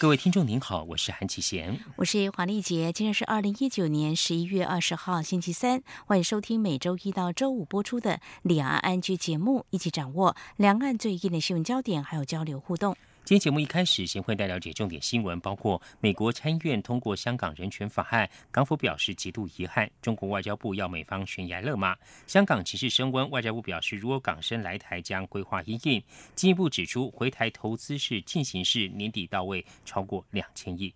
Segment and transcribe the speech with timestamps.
[0.00, 2.92] 各位听众您好，我是韩启贤，我是黄丽杰。
[2.92, 12.96] 今天是二零一九年十一月二十号星期三，欢迎收听每周一到周五播出的两岸安居节目，一起掌握两岸最近的新闻焦点，还有交流互动。
[13.24, 21.94] 今天节目一开始，先会带了解重点新闻，包括美国参议院通过香港人权法案，港府表示极度遗憾；中国外交部要美方悬崖勒马；
[22.26, 26.02] 香港情势升温，外交部表示如果港生来台将规划应应。
[26.34, 30.92] 进一步指出，回台投资是进行式，年底到位超过两千亿。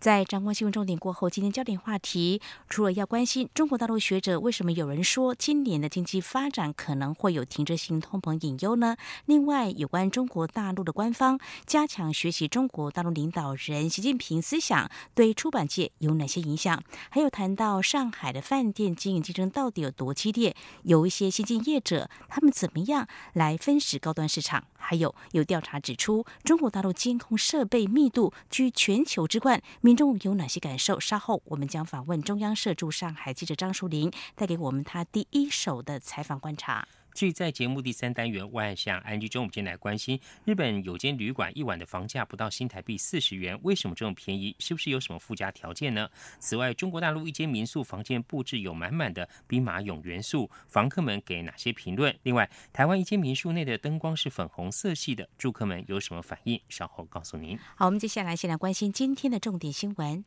[0.00, 8.96] 在张光新闻重点过后，今天焦点话题除了要关心中国大陆学者为什么有人说今年的经济发展可能会有停滞性通膨隐忧呢？
[9.26, 16.80] 另外，有关中国大陆的官方加强学习中国大陆领导人习近平思想，对出版界有哪些影响？
[17.10, 20.54] 还有谈到上海的饭店经营竞争到底有多激烈？
[20.84, 24.62] 有一些新进业者他们怎么样来分食高端市场？
[24.76, 29.60] 还有有调查指出，中国大陆监控设备密度居全球之冠。
[29.88, 31.00] 民众有哪些感受？
[31.00, 36.86] 稍后我们将访问中央社驻上海记者张淑玲，带给我们他第一手的采访观察。
[37.18, 44.54] 至于在节目第三单元万象安居中，我们今天来关心日本有间旅馆一晚的房价不到新台币四十元，为什么这么便宜？
[44.60, 46.08] 是不是有什么附加条件呢？
[46.38, 52.16] 此外，中国大陆一间民宿房间布置有满满的兵马俑元素，房客们给哪些评论？
[52.22, 56.60] 另外，台湾一间民宿内的灯光是粉红色系的，住客们有什么反应？
[56.68, 57.58] 稍后告诉您。
[57.74, 60.24] 好，我们接下来先来关心今天的重点新闻，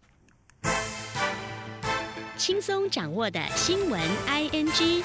[2.36, 5.02] 轻松掌握的新闻 ING。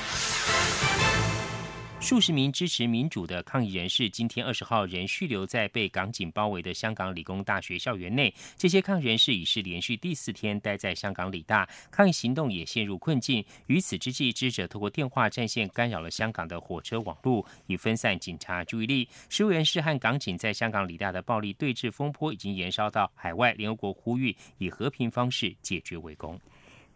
[1.98, 8.32] 数十名支持民主的抗议人士今天二十号仍续留在被港警包围的香港理工大学校园内。
[8.56, 13.44] 这些抗议人士已是连续第四天待在香港理大，抗议行动也陷入困境。
[13.66, 19.08] 于此之际，知者透过电话战线干扰了香港的火车网络，以分散警察注意力。
[19.28, 23.52] 示威人士和港警在香港理大的暴力对峙风波已经延烧到海外。
[23.54, 26.38] 联合国呼吁以和平方式解决围攻。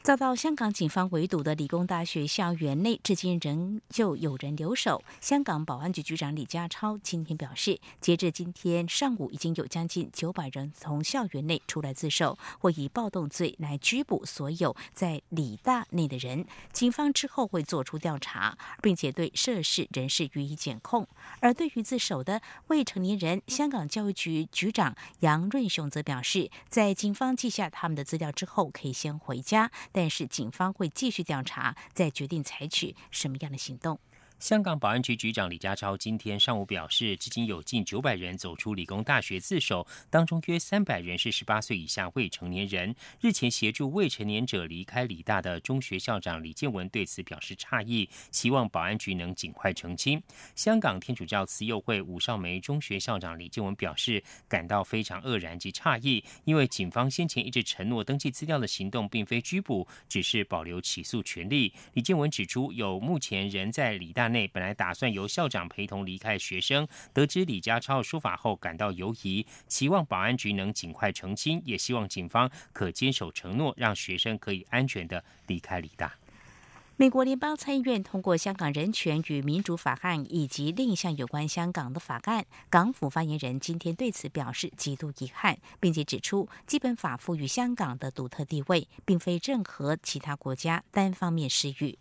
[0.03, 5.05] 遭到香港警方围堵的理工大学校园内，至今仍旧有人留守。
[5.21, 16.47] 香港保安局局长李家超今天表示，截至今天上午，已经有将近九百人从校园内出来自首，或以暴动罪来拘捕所有在理大内的人。
[16.73, 21.07] 警方之后会做出调查，并且对涉事人士予以检控。
[21.41, 29.71] 而对于自首的未成年人，香港教育局局长杨润雄则表示，在警方记下他们的资料之后，可以先回家。
[29.93, 33.99] 但是警方会继续调查，再决定采取什么样的行动。
[34.41, 42.95] 香港保安局局长李家超今天上午表示，至今有近九百人走出理工大学自首，当中约三百人是十八岁以下未成年人。
[43.21, 50.21] 日前协助未成年者离开理大的中学校长李建文对此表示诧异，希望保安局能尽快澄清。
[50.55, 61.71] 香港天主教慈幼会武少梅中学校长李建文表示，感到非常愕然及诧异，因为警方先前一直承诺登记资料的行动并非拘捕，只是保留起诉权利。
[61.93, 64.30] 李建文指出，有目前人在理大。
[64.33, 76.15] 内本来打算由校长陪同离开学生，得知李家超说法后感到犹疑，期望保安局能尽快澄清，也希望警方可坚守承诺，让学生可以安全的离开李大。
[76.97, 91.99] 美国联邦参议院通过《香港人权与民主法案》以及另一项有关香港的法案，港府发言人今天对此表示极度遗憾，并且指出，基本法赋予香港的独特地位，并非任何其他国家单方面施予。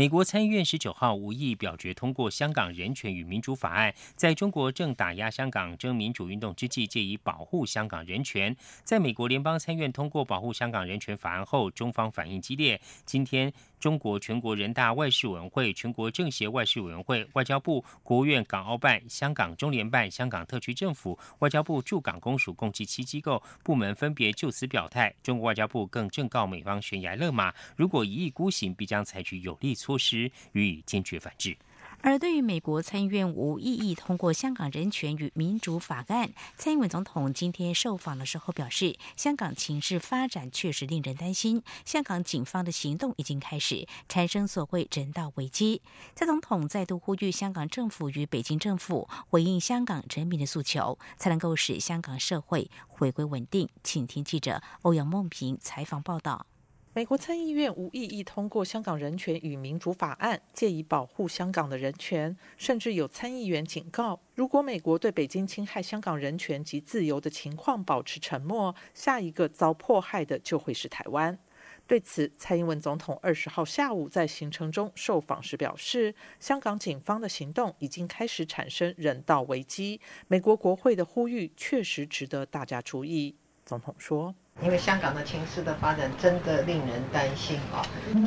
[0.00, 8.56] 美国参议院十九号无意表决通过《香港人权与民主法案》，在中国正打压香港争民主运动之际，借以保护香港人权。
[8.82, 12.80] 在美国联邦参议院通过保护香港人权法案后，中方反应激烈。
[13.04, 13.52] 今天。
[13.80, 25.14] 中国全国人大外事委员会、全国政协外事委员会、外交部、国务院港澳办、香港中联办、香港特区政府、外交部驻港公署共计七机构部门分别就此表态。
[25.22, 31.56] 中国外交部更正告美方悬崖勒马，如果一意孤行，必将采取有力措施予以坚决反制。
[32.02, 45.82] 而对于美国参议院无异议通过《香港人权与民主法案》，蔡英文总统今天受访的时候表示，香港情势发展确实令人担心，香港警方的行动已经开始产生所谓人道危机。
[46.14, 53.68] 蔡总统再度呼吁香港政府与北京政府回应香港人民的诉求，才能够使香港社会回归稳定。
[53.84, 56.46] 请听记者欧阳梦平采访报道。
[56.92, 62.36] 美国参议院无异议通过《香港人权与民主法案》，借以保护香港的人权。
[62.56, 71.38] 甚至有参议员警告，如果美国对北京侵害香港人权及自由的情况保持沉默，下一个遭迫害的就会是台湾。
[71.86, 80.00] 对此，蔡英文总统二十号下午在行程中受访时表示，香港警方的行动已经开始产生人道危机。
[80.26, 83.36] 美国国会的呼吁确实值得大家注意。
[83.64, 84.34] 总统说。
[84.62, 87.80] 因为香港的情势的发展真的令人担心啊！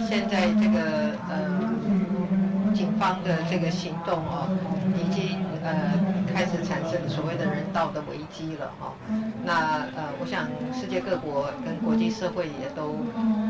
[0.09, 4.49] 现在这个呃，警方的这个行动哦，
[4.97, 5.93] 已经呃
[6.33, 8.93] 开始产生所谓的人道的危机了哈。
[9.45, 12.97] 那呃，我想世界各国跟国际社会也都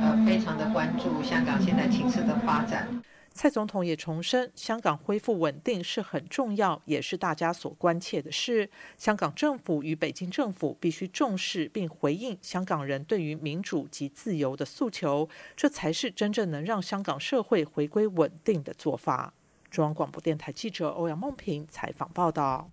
[0.02, 2.86] 呃非常的关注香港现在情势的发展。
[3.34, 8.70] 蔡总统也重申，香港恢复稳定是很重要，也是大家所关切的事。
[8.96, 19.34] 香港政府与北京政府必须重视并回应香港人对于民主及自由的诉求，这才是真正能让香港社会回归稳定的做法。
[19.72, 22.70] 中央广播电台记者欧阳梦平采访报道。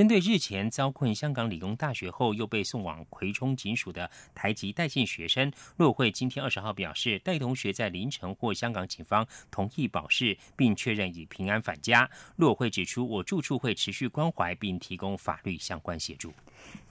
[0.00, 12.08] 针对日前遭困香港理工大学后又被送往葵涌警署的台籍代进学生，陆会今天二十号表示，戴同学在凌晨获香港警方同意保释，并确认已平安返家。
[12.36, 16.32] 陆会指出，我住处会持续关怀并提供法律相关协助。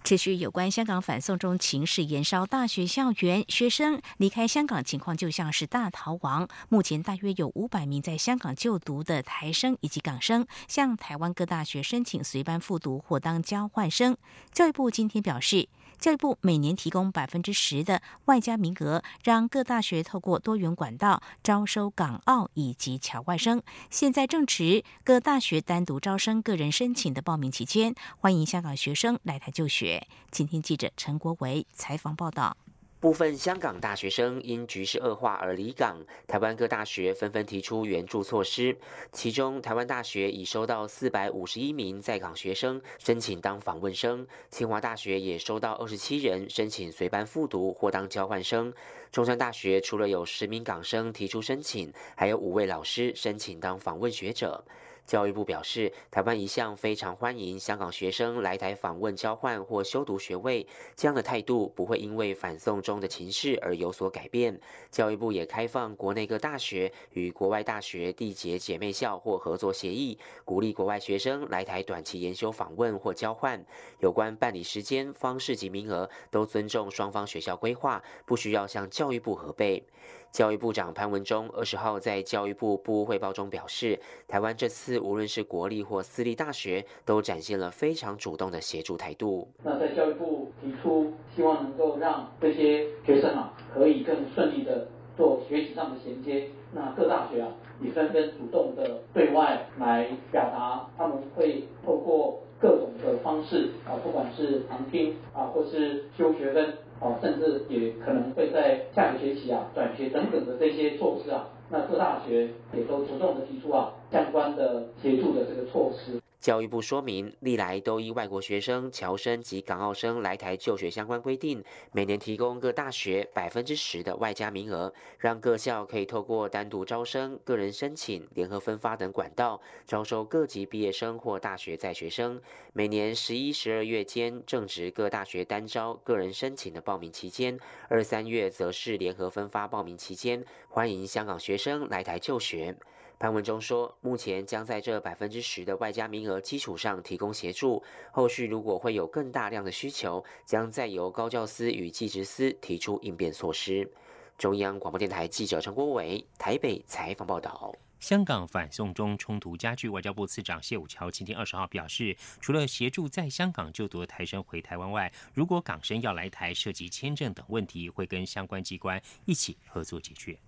[0.03, 6.47] 持续有关香港反送中情势延烧，大学校园学生离开香港情况就像是大逃亡。
[6.69, 14.15] 目前大约有五百名在香港就读的台生以及港生，向台湾各大学申请随班复读或当交换生。
[14.51, 15.69] 教育部今天表示。
[15.99, 23.61] 教育部每年提供百分之十的外加名额，让各大学透过多元管道招收港澳以及侨外生。
[23.89, 30.07] 现在正值各大学单独招生个人申请的报名期间，欢迎香港学生来台就学。
[30.31, 32.55] 今天记者陈国维采访报道。
[32.99, 38.75] 部分香港大学生因局势恶化而离港，台湾各大学纷纷提出援助措施。
[39.13, 48.73] 其中，台湾大学已收到四百五十一名在港学生申请当访问生，清华大学也收到二十七人申请随班复读或当交换生。
[49.13, 54.65] 中山大学除了有十名港生提出申请，还有五位老师申请当访问学者。
[55.09, 64.61] 教育部表示，台湾一向非常欢迎香港学生来台访问、交换或修读学位，这样的态度不会因为反送中的情势而有所改变。
[64.91, 70.15] 教育部也开放国内各大学与国外大学缔结姐妹校或合作协议，
[70.45, 73.65] 鼓励国外学生来台短期研修访问或交换。
[74.01, 79.83] 有关办理时间、方式及名额，都尊重双方学校规划，不需要向教育部核备。
[80.31, 89.47] 教育部长潘文忠二十号在教育部部务汇报中表示，台湾这次无论是国立或私立大学，都展现了非常主动的协助态度。
[89.63, 94.87] 那在教育部提出，希望能够让这些学生啊，可以更顺利的
[95.17, 96.49] 做学习上的衔接。
[96.71, 97.49] 那各大学啊，
[97.81, 106.77] 也纷纷主动的对外来表达，他们会透过各种的方式啊，不管是旁听啊，或是修学分。
[107.01, 116.18] 哦，甚至也可能会在下个学期啊转学等等的这些措施啊，那各大学也都主动的提出啊相关的协助的这个措施。
[116.39, 132.41] 教育部说明，历来都依外国学生、侨生及港澳生来台就学相关规定，每年提供各大学百分之十的外加名额，让各校可以透过单独招生、个人申请、联合分发等管道，招收各级毕业生或大学在学生。
[132.71, 142.77] 每年十一、十二月间正值各大学单招、个人申请的报名期间，二三月则是联合分发报名期间，欢迎香港学生来台就学。
[143.19, 147.83] 潘文忠说，目前将在这百分之十的外加名额基础上提供协助，
[148.13, 153.91] 后续如果会有更大量的需求，将再由高教司与技职司提出应变措施。
[154.37, 157.75] 中央广播电台记者陈国伟台北采访报道。
[157.99, 170.39] 香港反送中冲突加剧，外交部次长谢武桥今天二十号表示，除了协助在香港就读的台生回台湾外，如果港生要来台，涉及签证等问题，会跟相关机关一起合作解决。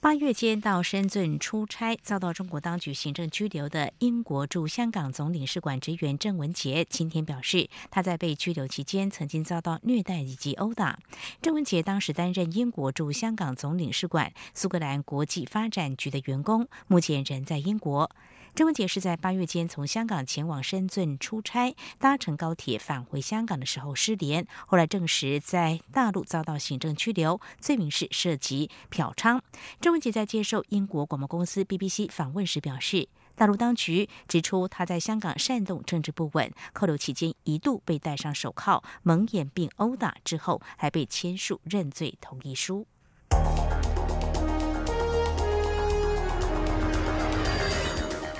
[0.00, 11.00] 八月间到深圳出差，遭到中国当局行政拘留的英国驻香港总领事馆职员郑文杰，今天表示，他在被拘留期间曾经遭到虐待以及殴打。
[11.42, 18.08] 郑文杰当时担任英国驻香港总领事馆苏格兰国际发展局的员工，目前人在英国。
[18.54, 29.40] 郑文杰是在八月间从香港前往深圳出差，搭乘高铁返回香港的时候失联，后来证实在大陆遭到行政拘留，罪名是涉及嫖娼。
[29.80, 33.08] 郑文杰在接受英国广播公司 BBC 访问时表示。
[33.36, 42.84] 大陆当局指出，他在香港煽动政治不稳，扣留期间一度被戴上手铐、蒙眼并殴打，之后还被签署认罪同意书。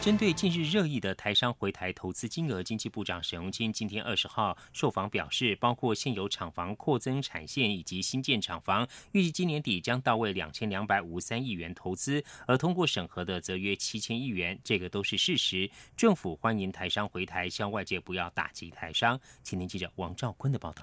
[0.00, 15.70] 针对近日热议的台商回台投资金额，经济部长沈荣金今天二十号受访表示，包括现有厂房扩增产线以及新建厂房，预计今年底将到位两千两百五十三亿元投资，而通过审核的则约七千亿元，这个都是事实。
[15.94, 19.20] 政府欢迎台商回台，向外界不要打击台商。
[19.42, 20.82] 请听记者王兆坤的报道。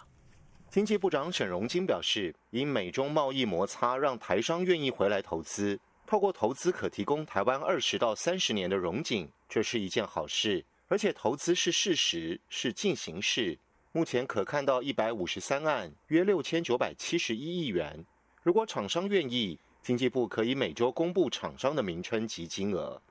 [0.70, 5.80] 经济部长沈荣金表示，因美中贸易摩擦，让台商愿意回来投资。
[6.08, 10.64] 透过投资可提供台湾二十到三十年的荣景，这是一件好事。
[10.88, 13.60] 而且投资是事实，是进行式。
[13.92, 18.06] 目前可看到一百五十三案，约六千九百七十一亿元。
[18.42, 23.02] 如果厂商愿意，经济部可以每周公布厂商的名称及金额。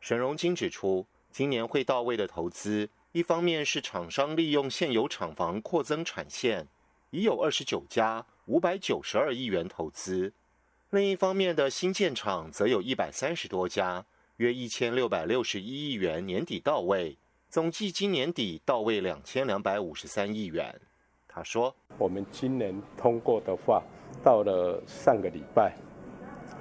[0.00, 6.68] 沈荣金指出，今年会到位的投资，一方面是厂商利用现有厂房扩增产线，
[7.10, 10.32] 已有二十九家，五百九十二亿元投资。
[10.92, 14.04] 另一方面的新建厂则有一百三十多家，
[14.36, 17.16] 约一千六百六十一亿元年底到位，
[17.48, 20.78] 总计今年底到位两千两百五十三亿元。
[21.26, 23.82] 他说：“我们今年通过的话，
[24.22, 25.74] 到了上个礼拜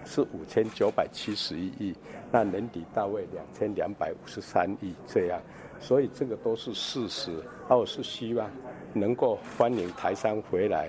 [0.06, 1.94] 是五千九百七十一亿，
[2.32, 5.42] 那年底到位两千两百五十三亿这样，
[5.78, 7.44] 所以这个都是事实。
[7.68, 8.50] 我是希望
[8.94, 10.88] 能够欢迎台商回来，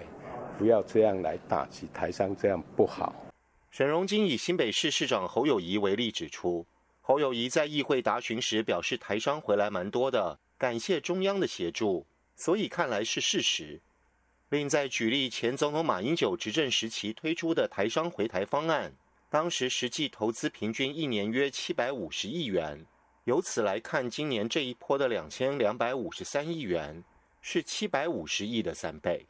[0.57, 3.13] 不要这样来打击台商，这样不好。”
[3.73, 6.67] 沈荣金以新北市市长侯友谊为例，指出
[7.00, 12.05] 侯友谊在议会答询时表示，台商回来蛮多的，感谢中央的协助，
[12.37, 13.81] 所以看来是事实。
[14.50, 18.93] 另在举例前总统马英九执政时期推出的台商回台方案，
[19.31, 22.85] 当时实际投资平均一年约七百五十亿元，
[23.25, 27.02] 由此来看，今年这一波的两千两百五十三亿元
[27.41, 29.25] 是七百五十亿的三倍。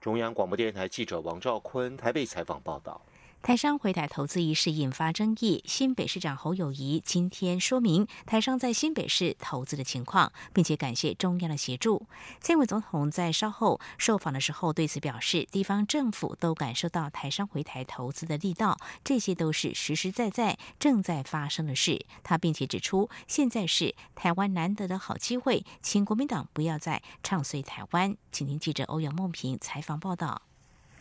[0.00, 2.98] 中央广播电台记者王兆坤台北采访报道。
[3.42, 12.06] 台商回台投资一事引发争议，新北市长侯友谊今天说明台商在新北市投资的情况，并且感谢中央的协助。
[12.40, 22.06] 蔡英文总统在稍后受访的时候对此表示，地方政府都感受到台商回台投资的力道，这些都是实实在在正在发生的事。
[22.22, 28.16] 他并且指出，现在是台湾难得的好机会，请国民党不要再唱衰台湾。
[28.30, 30.42] 请听记者欧阳梦平采访报道。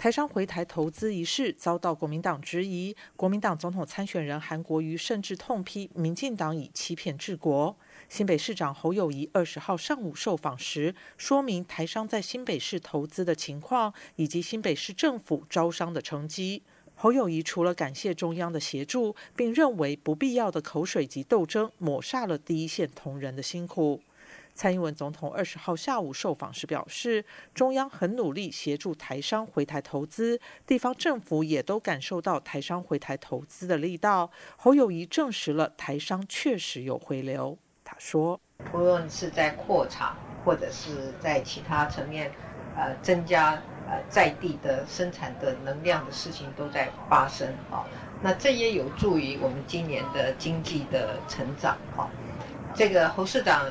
[0.02, 7.78] 台商回台投资一事遭到国民党质疑，国民党总统参选人韩国瑜甚至痛批民进党以欺骗治国。
[8.10, 16.64] 新北市长侯友谊二十号上午受访时，说明台商在新北市投资的情况以及新北市政府招商的成绩。
[16.96, 24.02] 侯友谊除了感谢中央的协助，并认为不必要的口水及斗争抹煞了第一线同仁的辛苦。
[24.62, 34.30] 蔡英文总统二十号下午受访时表示，中央很努力协助台商回台投资，地方政府也都感受到台商回台投资的力道。
[34.58, 37.58] 侯友谊证实了台商确实有回流。
[37.84, 38.40] 他说
[38.72, 40.16] ：“无论是在扩厂，
[40.46, 42.32] 或者是在其他层面，
[42.78, 43.54] 呃，增加
[43.88, 47.84] 呃在地的生产的能量的事情都在发生啊。
[48.22, 52.08] 那这也有助于我们今年的经济的成长啊。
[52.76, 53.66] 这个侯市长。”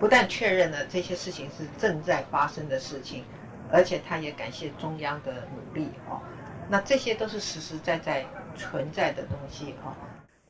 [0.00, 3.22] 不但确认了这些事情是正在发生的事情，
[3.70, 6.22] 而且他也感谢中央的努力哦。
[6.70, 8.24] 那这些都是实实在在
[8.56, 9.94] 存在的东西哦。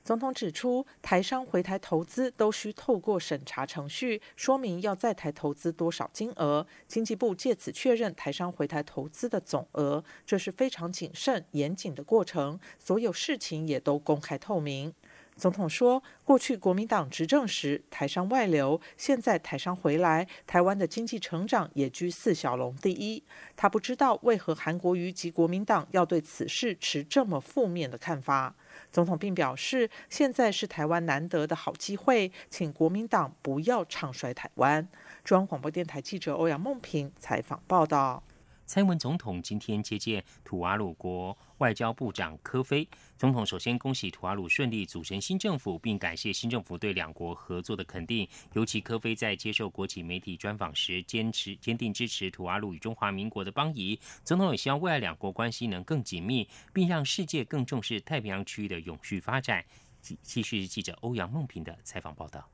[0.05, 6.67] 总统指出，台商回台投资都需透过审查程序，说明要在台投资多少金额。
[6.87, 14.95] 经济部借此确认台商回台投资的总额，这是非常谨慎严谨的过程，所有事情也都公开透明。
[15.41, 23.25] 总统说，过去国民党执政时，台商外流，现在台商回来，台湾的经济成长也居四小龙第一。
[23.57, 28.55] 他不知道为何韩国瑜及国民党要对此事持这么负面的看法。
[28.93, 34.87] 总统并表示，现在是台湾难得的好机会，请国民党不要唱衰台湾。
[35.25, 38.23] 中央广播电台记者欧阳梦平采访报道。
[38.71, 42.89] 蔡英文总统今天接见土瓦鲁国外交部长科菲。
[43.19, 48.29] 总统首先恭喜土瓦鲁顺利组成新政府，并感谢新政府对两国合作的肯定。
[48.53, 53.99] 尤其科菲在接受国际媒体专访时，坚持坚定支持土瓦鲁与中华民国的邦谊。
[54.23, 59.65] 总统也希望未来两国关系能更紧密，并让世界更重视太平洋区域的永续发展。
[60.23, 62.49] 继续记者欧阳梦平的采访报道。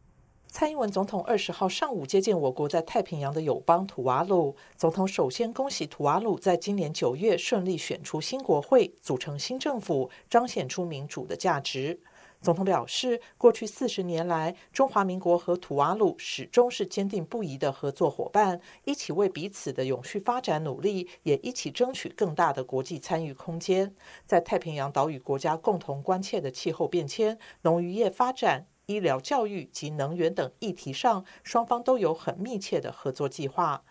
[0.58, 4.56] 蔡英文总统二十号上午接见我国在太平洋的友邦土瓦鲁。
[4.74, 12.00] 总统首先恭喜土瓦鲁在今年九月顺利选出新国会，组成新政府，彰显出民主的价值。
[12.40, 23.94] 总统表示，过去四十年来，中华民国和土瓦鲁始终是坚定不移的合作伙伴，一起为彼此的永续发展努力，也一起争取更大的国际参与空间。
[24.24, 28.68] 在太平洋岛屿国家共同关切的气候变迁、农渔业发展。
[28.86, 33.82] 医疗、教育及能源等议题上，双方都有很密切的合作计划。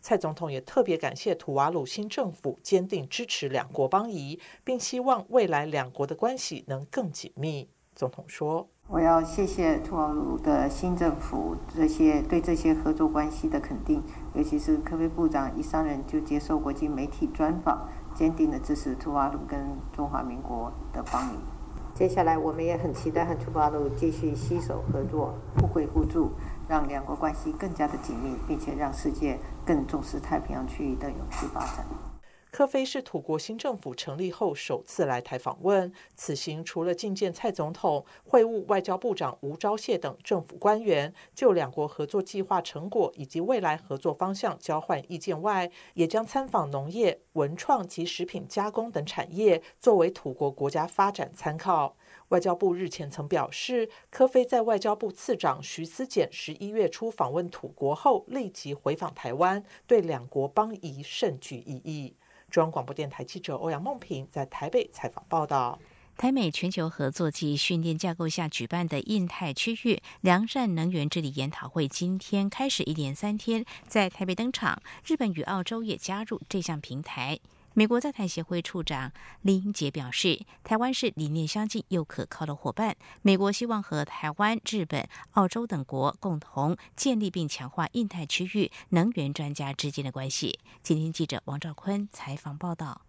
[0.00, 7.68] 蔡总统也特别感谢土瓦鲁新政府坚定支持两国邦谊，并希望未来两国的关系能更紧密。
[7.96, 14.02] 总统说：“我要谢谢土瓦鲁的新政府这些对这些合作关系的肯定，
[14.34, 21.38] 尤其是科威部长一上任就接受国际媒体专访，坚定的支持土瓦鲁跟中华民国的邦谊。”
[21.94, 26.32] 接下来，我们也很期待和土巴鲁继续携手合作，互惠互助，
[26.66, 31.86] 让两国关系更加的紧密，并且让世界更重视太平洋区域的永续发展。
[32.54, 51.96] 科菲是土国新政府成立后首次来台访问，此行除了觐见蔡总统、会晤外交部长吴钊燮等政府官员，就两国合作计划成果以及未来合作方向交换意见外，也将参访农业、文创及食品加工等产业，作为土国国家发展参考。
[52.28, 62.14] 外交部日前曾表示，科菲在外交部次长徐思俭十一月初访问土国后，立即回访台湾，对两国邦谊甚具意义。
[62.54, 65.76] 中央广播电台记者欧阳梦平在台北采访报道：
[66.16, 74.80] 台美全球合作及训练架构下举办的印太区域良善能源治理研讨会，今天开始一连三天在台北登场。
[75.04, 77.40] 日本与澳洲也加入这项平台。
[77.76, 79.10] 美国在台协会处长
[79.42, 82.96] 李英杰表示，台湾是理念相近又可靠的伙伴。
[83.20, 90.60] 美国希望和台湾、日本、澳洲等国共同建立并强化印太区域能源专家之间的关系。
[90.84, 93.00] 今天记者王兆坤采访报道。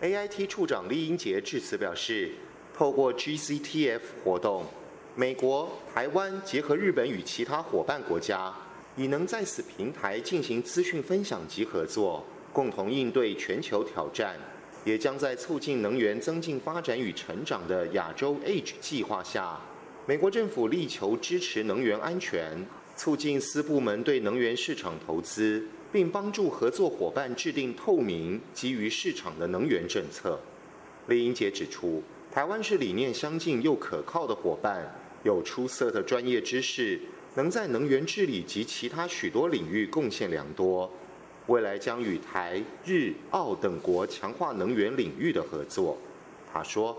[0.00, 2.34] AIT 处长李英杰致辞表示，
[2.74, 4.66] 透过 GCTF 活动，
[5.14, 8.52] 美国、台湾结合日本与其他伙伴国家，
[8.96, 12.26] 已能在此平台进行资讯分享及合作。
[12.52, 14.36] 共同应对全球挑战，
[14.84, 19.58] 也将在促进能源增进发展与成长的亚洲 Age 计划下，
[20.06, 22.64] 美国政府力求支持能源安全，
[22.96, 30.38] 促进私部门对能源市场投资，并帮助合作伙伴制定透明、基于市场的能源政策。
[31.08, 37.00] 李英杰指出，台湾是理念相近又可靠的伙伴，有出色的专业知识，
[37.34, 40.90] 能在能源治理及其他许多领域贡献良多。
[41.48, 45.98] 未来将与台、日、澳等国强化能源领域的合作。
[46.52, 46.96] 他说：“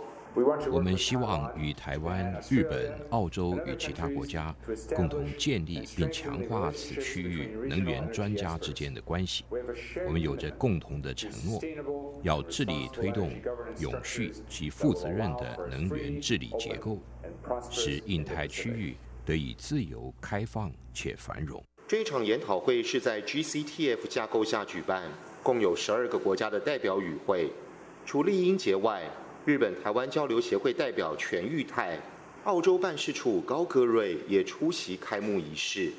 [0.69, 4.53] 我们希望与台湾、日本、澳洲与其他国家
[4.95, 9.45] 共同建立并强化此区域能源专家之间的关系。
[10.05, 11.61] 我们有着共同的承诺，
[12.21, 13.31] 要致力推动
[13.79, 16.99] 永续及负责任的能源治理结构，
[17.71, 21.63] 使印太区域得以自由、开放且繁荣。”
[21.95, 25.03] 这场研讨会是在 GCTF 架构下举办，
[25.43, 27.51] 共有十二个国家的代表与会。
[28.03, 29.03] 除丽英杰外，
[29.45, 31.99] 日本台湾交流协会代表全玉泰、
[32.45, 35.91] 澳洲办事处高戈瑞也出席开幕仪式。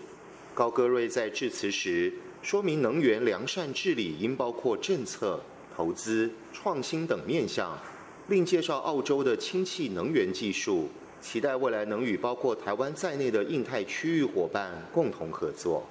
[0.52, 5.40] 高戈瑞在致辞时说明，能源良善治理应包括政策、
[5.76, 7.78] 投资、创新等面向，
[8.26, 10.88] 另介绍澳洲的氢气能源技术。
[11.24, 15.82] 期待未来能与包括台湾在内的印太区域伙伴共同合作。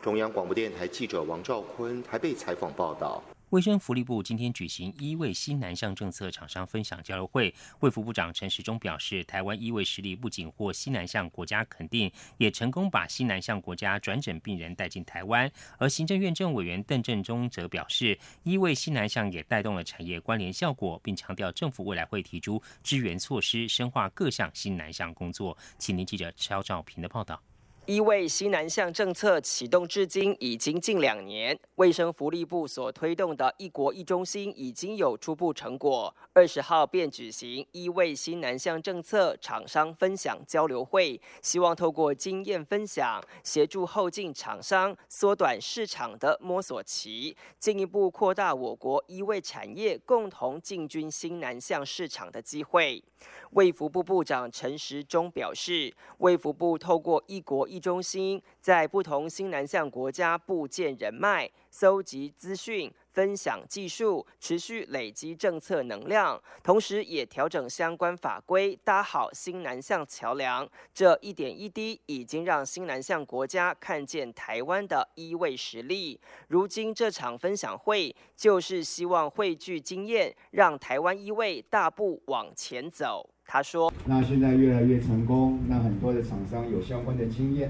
[0.00, 3.22] 中央广播电台记者王兆坤台北采访报道。
[3.50, 15.50] 卫生福利部今天举行医卫新南向政策厂商分享交流会，卫福部长陈时中表示，台湾医卫实力不仅获西南向国家肯定，也成功把西南向国家转诊病人带进台湾。
[15.78, 25.58] 而行政院政委员邓振中则表示，医卫西南向也带动了产业关联效果，并强调政府未来会提出支援措施，深化各项新南向工作。
[25.76, 27.42] 请您记者肖兆平的报道。
[27.90, 36.14] 医卫西南向政策启动至今已经近两年，卫生福利部所推动的一国一中心已经有初步成果。
[36.32, 53.02] 二十号便举行医卫新南向政策厂商分享交流会，希望透过经验分享，协助后进厂商缩短市场的摸索期，进一步扩大我国医卫产业共同进军新南向市场的机会。
[53.50, 70.68] 卫福部部长陈时中表示，卫福部透过一国一中心，在不同新南向国家布建人脉、搜集资讯、分享技术，持续累积政策能量，同时也调整相关法规，搭好新南向桥梁。
[70.92, 76.20] 这一点一滴，已经让新南向国家看见台湾的一位实力。
[76.48, 83.28] 如今这场分享会，就是希望汇聚经验，让台湾一位大步往前走。
[83.52, 87.68] 他说：“那现在越来越成功，那很多的厂商有相关的经验，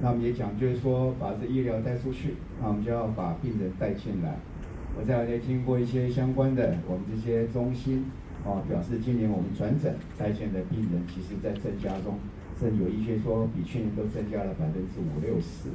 [0.00, 4.36] 那我们也讲就是说，把这医疗带出去，那我们就要把病人带进来。
[4.98, 8.06] 我在也听过一些相关的，我们这些中心
[8.42, 12.18] 啊，表示今年我们转诊带进的病人，其实在增加中，
[12.58, 15.68] 甚至有一些说比去年都增加了百分之五六十。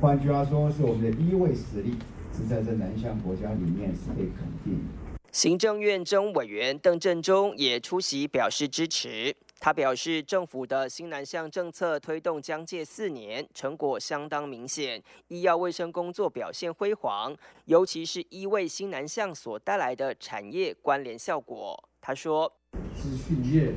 [0.00, 1.94] 换句话说，是我们的医卫实力
[2.32, 4.90] 是在这南向国家里面是被肯定的。”
[5.34, 9.34] 行政院政委员邓振中也出席表示支持。
[9.58, 21.82] 他表示，政府的新南向政策推动将近四年，成果相当明显，医药卫生工作表现辉煌，尤其是医卫新南向所带来的产业关联效果。
[22.00, 22.52] 他说
[22.94, 23.74] ：“资讯业、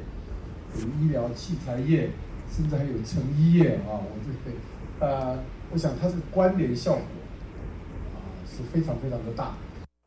[0.76, 2.12] 有医疗器材业，
[2.52, 4.56] 甚至还有成衣业啊，我这个
[5.00, 7.02] 呃，我想它是关联效果
[8.14, 9.58] 啊，是非常非常的大。”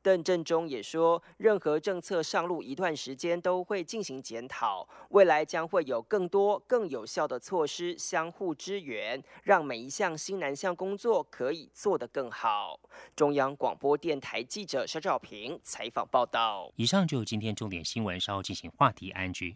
[0.03, 12.81] 邓振中也说，任何政策上路一段时间都会进行检讨，未来将会有更多更有效的措施相互支援，让每一项新南向工作可以做得更好。
[13.15, 16.73] 中央广播电台记者肖兆平采访报道。
[16.77, 19.55] 以上就是今天重点新闻，稍后进行话题安居。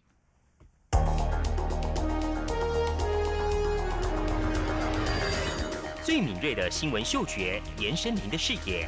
[6.03, 8.87] 最敏锐的新闻嗅觉，延伸您的视野。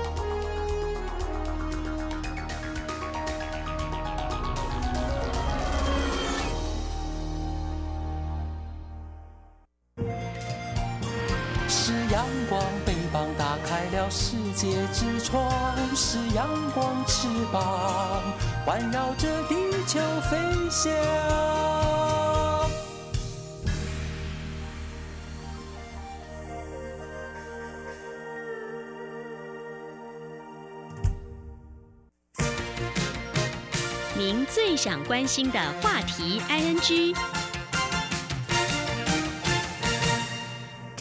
[16.33, 17.61] 阳光翅膀，
[18.65, 20.37] 环绕着地球飞
[20.69, 20.89] 翔。
[34.15, 37.13] 您最想关心的话题，I N G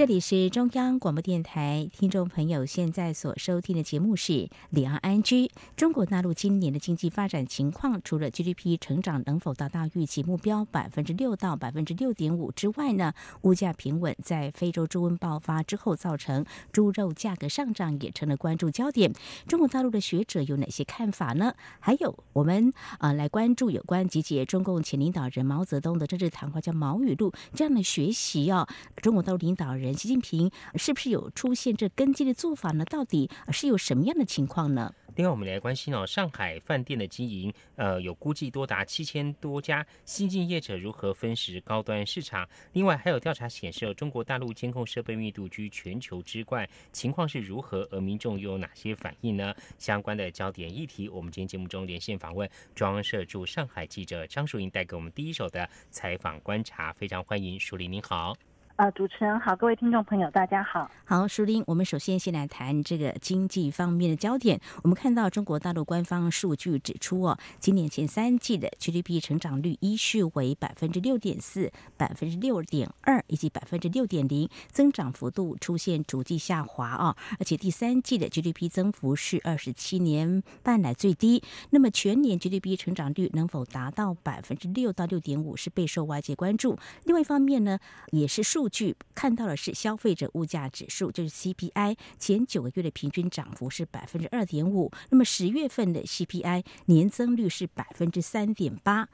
[0.01, 4.33] 这里是中央广播电台，听众朋友现在所收听的节目是
[4.71, 5.45] 《里昂安居》。
[5.77, 13.13] 中国大陆今年的经济发展情况，除了 GDP 成长能否达到预期目标百分之六到百分之六点五之外呢？
[13.43, 19.13] 物价平稳，在非洲猪瘟爆发之后造成猪肉价格上涨，也成了关注焦点。
[19.47, 21.53] 中国大陆的学者有哪些看法呢？
[21.79, 28.67] 还有，我们啊来关注有关集结中共前领导人毛泽东的政治谈话，叫《毛语录》这样的学习哦，
[29.03, 29.90] 中国大陆领导人。
[29.95, 32.85] 习近平是不是有出现这跟进的做法呢？
[32.85, 34.95] 到底是有什么样的情况呢？
[35.17, 42.49] 另外，我们来关心哦，上海饭店的经营，呃，有估计多达七千多家新进业者如何分食高端市场。
[42.73, 47.87] 另外，还有调查显示，中国大陆监控设备密度居全球之冠，情况是如何？
[47.91, 49.53] 而民众又有哪些反应呢？
[49.79, 56.93] 相关的焦点议题，我们今天节目中连线访问中央社驻上海记者张淑英，带给我们第一手的采访观察。
[56.93, 58.50] 非常欢迎淑玲，您好。
[58.81, 60.91] 呃，主持人好，各位听众朋友，大家好。
[61.05, 64.59] 好，舒林，我们首先先来谈这个经济方面的焦点。
[64.83, 77.15] 我们看到中国大陆官方数据指出，哦，今年前三季的 GDP 成长率依序为百分之六点四、百分之六点二以及百分之六点零，增长幅度出现逐季下滑啊。
[77.39, 81.43] 而且第三季的 GDP 增幅是二十七年半来最低。
[81.69, 86.79] 那么全年 GDP 成长率能否达到百分之六到六点五，是备受外界关注。
[87.05, 87.79] 另外一方面呢，
[88.13, 88.70] 也是数。
[88.71, 94.91] 据看到的是消费者物价指数，就是 CPI，前九个月的平均涨幅是百分之二点五。
[95.11, 99.09] 那么十月份的 CPI 年增率是百分之三点八。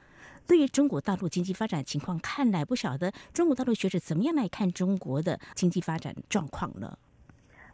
[0.47, 6.97] 对于中国大陆经济发展情况，看来不晓得中国大陆学者怎么样来看中国的经济发展状况呢？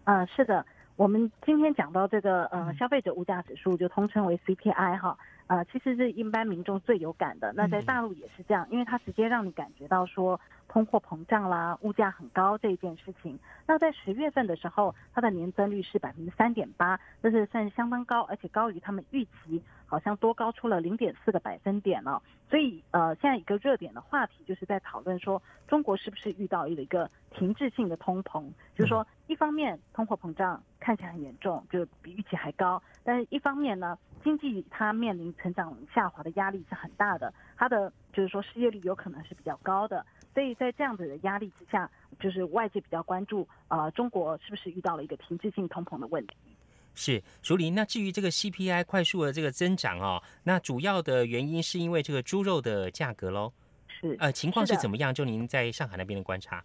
[0.05, 0.65] 呃，是的，
[0.95, 5.15] 我们今天讲到这个呃消费者物价指数，就通称为 CPI 哈。
[5.47, 7.51] 呃，其实是一般民众最有感的。
[7.53, 13.37] 那在大陆也是这样，因为它直接让你感觉到说通货膨胀啦、物价很高这一件事情。
[13.65, 22.21] 那在十月份的时候，它的年增率是百分之三点八，这是算是相当高，而且高于他们预期，好像多高出了零点四个百分点了。
[22.49, 28.43] 所以呃，现在一个热点的话题就是在讨论说，中国是不是遇到了一个停滞性的通膨？
[28.75, 33.97] 就是说，一方面通货膨胀看起来很严重，就比预期还高，但是一方面呢？
[34.23, 46.35] 经济它面临成长下滑的压力是很大的，它的就是说失业率有可能是比较高的，所以在这样子的压力之下，就是外界比较关注，呃，中国是不是遇到了一个停滞性通膨的问题？
[46.95, 47.73] 是，淑林。
[47.75, 53.51] 那至于这个 CPI 快速的这个增长哦，那主要的原因是因为这个猪肉的价格喽？
[53.87, 55.13] 是，呃，情况是怎么样？
[55.13, 56.63] 就您在上海那边的观察？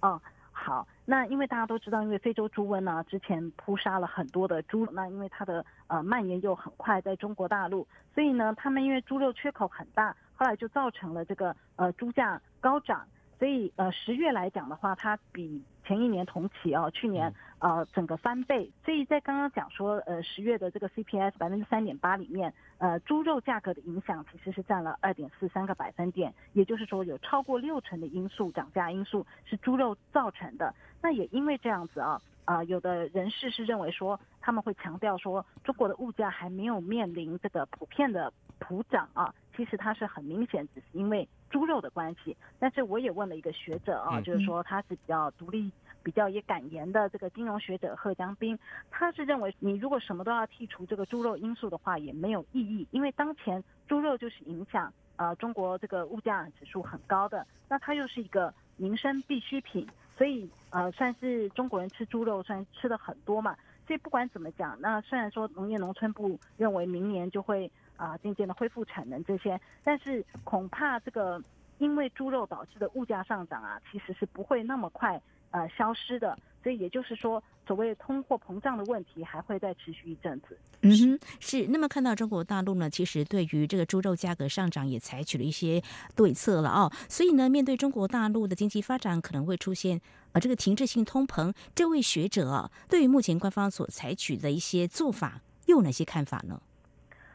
[0.00, 0.20] 哦。
[0.56, 13.06] 好，那因为大家都知道，因为非洲猪瘟呢，之前扑杀了很多的猪，那因为它的呃蔓延又很快，在中国大陆，所以呢，他们因为猪肉缺口很大，后来就造成了这个呃猪价高涨。
[13.38, 18.70] 所以呃十月来讲的话，它比前一年同期啊，去年呃整个翻倍。
[18.84, 30.74] 所以在刚刚讲说呃十月的这个 CPS 百分之三点八里面，呃猪肉价格的影响其实是占了二点四三个百分点，也就是说有超过六成的因素涨价因素是猪肉造成的。
[31.02, 41.28] 那也因为这样子啊啊有的人士是认为说他们会强调说中国的物价还没有面临这个普遍的普涨啊，其实它是很明显只是因为。
[41.50, 45.70] 猪肉的关系，但是我也问了一个学者啊，就是说他是比较独立、
[46.02, 48.58] 比较也敢言的这个金融学者贺江斌，
[48.90, 59.86] 他是认为你如果什么都要剔除这个猪肉因素的话，也没有意义，因为当前猪肉就是影响呃中国这个物价指数很高的，那它又是一个民生必需品，
[60.18, 67.70] 所以呃算是中国人吃猪肉算吃的很多嘛，所以不管怎么讲，那虽然说农业农村部认为明年就会。
[67.96, 71.42] 啊，渐渐的恢复产能这些，但是恐怕这个
[71.78, 76.38] 因为猪肉导致的物价上涨啊，其实是不会那么快呃消失的。
[76.62, 80.58] 所以也就是说，所谓通货膨胀的问题还会再持续一阵子。
[80.80, 81.66] 嗯哼，是。
[81.66, 85.82] 那么看到中国大陆呢，其实对于这个猪肉价格上涨也采取了一些
[86.16, 86.90] 对策了哦。
[87.06, 90.00] 所以呢，面对中国大陆的经济发展可能会出现
[90.32, 96.62] 呃这个停滞性通膨，这位学者啊，对于目前官方所采取的一些做法，又有哪些看法呢？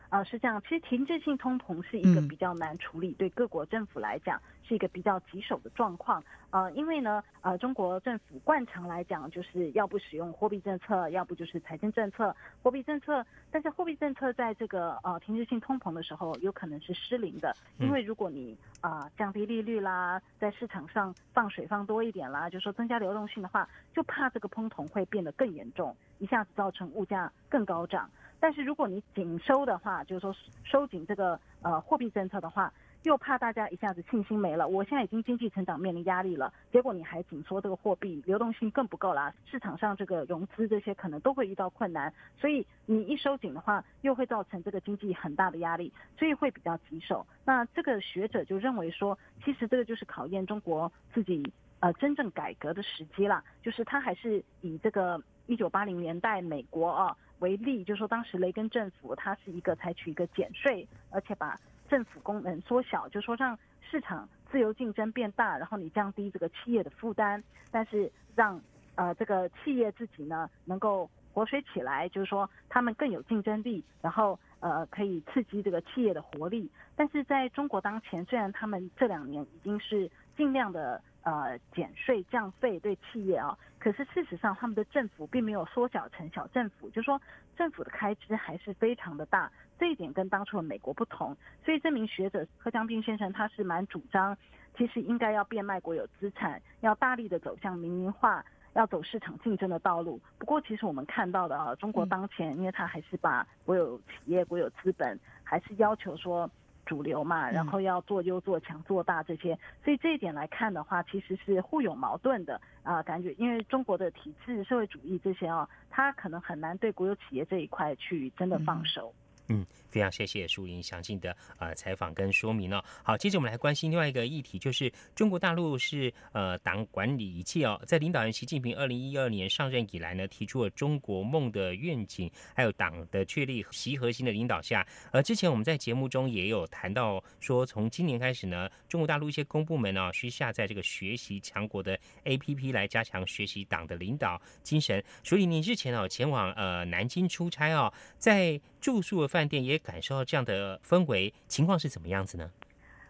[0.10, 0.62] 啊，是这样。
[0.64, 6.24] 其实停滞性通膨是一个比较难处理，对各国政府来讲是一个比较棘手的状况。
[6.50, 12.36] 呃，因为呢，呃，中国政府惯常来讲就是要不使用货币政策，要不就是财政政策。
[12.64, 17.56] 货币政策，但是货币政策在这个呃停滞性通膨的时候，有可能是失灵的。
[17.78, 28.10] 因为如果你啊降低利率啦，在市场上放水放多一点啦，就说增加流动性的话，就怕这个通膨会变得更严重，一下子造成物价更高涨。
[28.40, 32.72] 但是如果你紧收的话，就是说收紧这个呃货币政策的话，
[33.04, 34.68] 又怕大家一下子信心没了。
[34.68, 42.14] 我现在已经经济成长面临压力了，结果你还紧缩这个货币，流动性更不够啦，市场上这个融资这些可能都会遇到困难。
[42.38, 47.26] 所以你一收紧的话，又会造成这个经济很大的压力，所以会比较棘手。
[47.46, 51.44] 那这个学者就认为说，其实这个就是考验中国自己
[51.80, 57.16] 呃真正改革的时机啦，就是他还是以这个一九八零年代美国啊。
[57.40, 61.58] 为例，就是说当时雷根政府它是一个采取一个减税，而且把
[61.90, 68.62] 政府功能缩小，就说让市场自由竞争变大，然后你降低这个企业的负担，但是让
[68.96, 76.70] 呃这个企业自己呢能够活水起来，就是说他们更有竞争力，然后呃可以刺激这个企业的活力。
[76.96, 81.02] 但是在中国当前，虽然他们这两年已经是尽量的。
[81.24, 87.22] 呃，减税降费对企业啊，可是事实上他们的政府并没有缩小成小政府，就是说
[87.58, 91.36] 政府的开支还是非常的大，这一点跟当初的美国不同。
[91.64, 94.36] 所以这名学者贺江斌先生他是蛮主张，
[94.78, 100.22] 其实应该要变卖国有资产，要大力的走向民营化，要走市场竞争的道路。
[100.38, 106.50] 不过其实我们看到的啊，中国当前，因为他还是把国有企业、国有资本，还是要求说。
[106.90, 119.14] 主流嘛，然后要做优做强做大这些，所以这一点来看的话，其实是互有矛盾的啊，感觉因为中国的体制、社会主义这些啊，它可能很难对国有企业这一块去真的放手。
[119.14, 122.84] 嗯，嗯非常谢谢淑英详尽的呃采访跟说明哦。
[123.02, 145.04] 好，接着我们来关心另外一个议题，就是中国大陆是呃党管理一切哦，在领导人习近平二零一二年上任以来呢，提出了中国梦的愿景，还有党的确立习核心的领导下，呃，之前我们在节目中也有谈到说，从今年开始呢，中国大陆一些公部门呢，需下载这个学习强国的 A P P 来加强学习党的领导精神。
[145.24, 152.50] 所以你日前哦前往呃南京出差哦，在住宿的饭店也感受到这样的氛围，情况是怎么样子呢？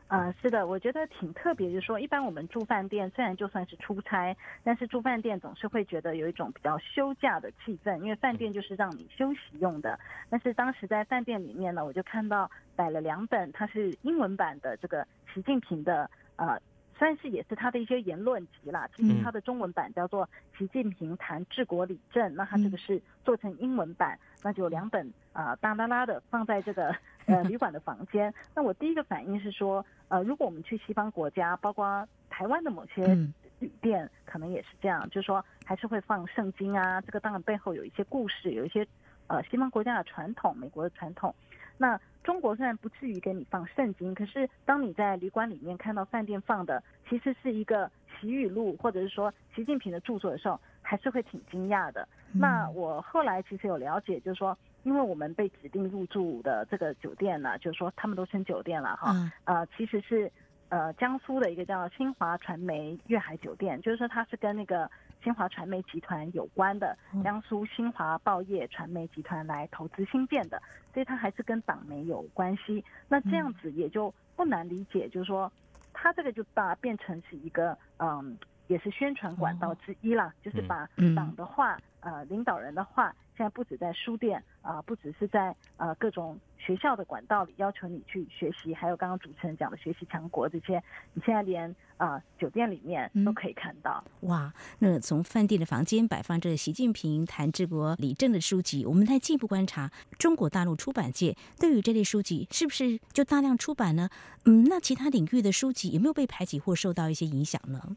[0.07, 9.99] 呃，是的，我觉得挺特别，就是说，一般我们住饭店，虽然就算是出差，但是住饭店总是会觉得有一种比较休假的气氛，因为饭店就是让你休息用的。
[10.27, 16.59] 但是当时在饭店里面呢，我就看到摆了两本，它是英文版的这个习近平的呃。
[16.97, 18.85] 算是也是他的一些言论集啦。
[18.93, 20.25] 其实他的中文版叫做
[20.57, 28.33] 《习近平谈治国理政》，那他这个是做成英文版，那就两本啊大拉拉的放在这个呃旅馆的房间。
[28.55, 33.15] 那我第一个反应是说，呃，如果我们去西方国家，包括台湾的某些
[33.59, 37.01] 旅店，可能也是这样，就是说还是会放圣经啊。
[37.01, 38.87] 这个当然背后有一些故事，有一些
[39.27, 41.33] 呃西方国家的传统，美国的传统。
[41.77, 52.07] 那中国虽然不至于给你放圣经，可是当你在旅馆里面看到饭店放的其实是一个习语录，或者是说习近平的著作的时候，还是会挺惊讶的。
[52.33, 59.15] 那我后来其实有了解，就是说，因为我们被指定入住的这个酒店呢，就是说他们都称酒店了哈，
[59.45, 60.31] 呃，其实是
[60.69, 64.89] 呃江苏的一个叫新华传媒粤海酒店，就是说它是跟那个。
[65.21, 70.61] 新华传媒集团有关的江苏新华报业传媒集团来投资新建的，
[70.93, 72.81] 所以它还是跟党媒有关系。
[73.09, 75.51] 那这样子也就不难理解，就是说，
[75.91, 78.37] 它这个就把变成是一个嗯，
[78.69, 83.13] 也是宣传管道之一啦，就是把党的话、呃领导人的话。
[83.35, 94.03] 现在不止在书店啊，不只是在呃各种学校的管道里要求你去学习，还有刚刚主持人讲的学习强国这些，你现在连啊酒店里面都可以看到。
[94.23, 104.09] 哇，那从饭店的房间摆放着习近平谈治国李政的书籍，我们再进一步观察中国大陆出版界对于这类书籍是不是就大量出版呢？
[104.43, 107.95] 嗯，那其他领域的书籍有没有被排挤或受到一些影响呢？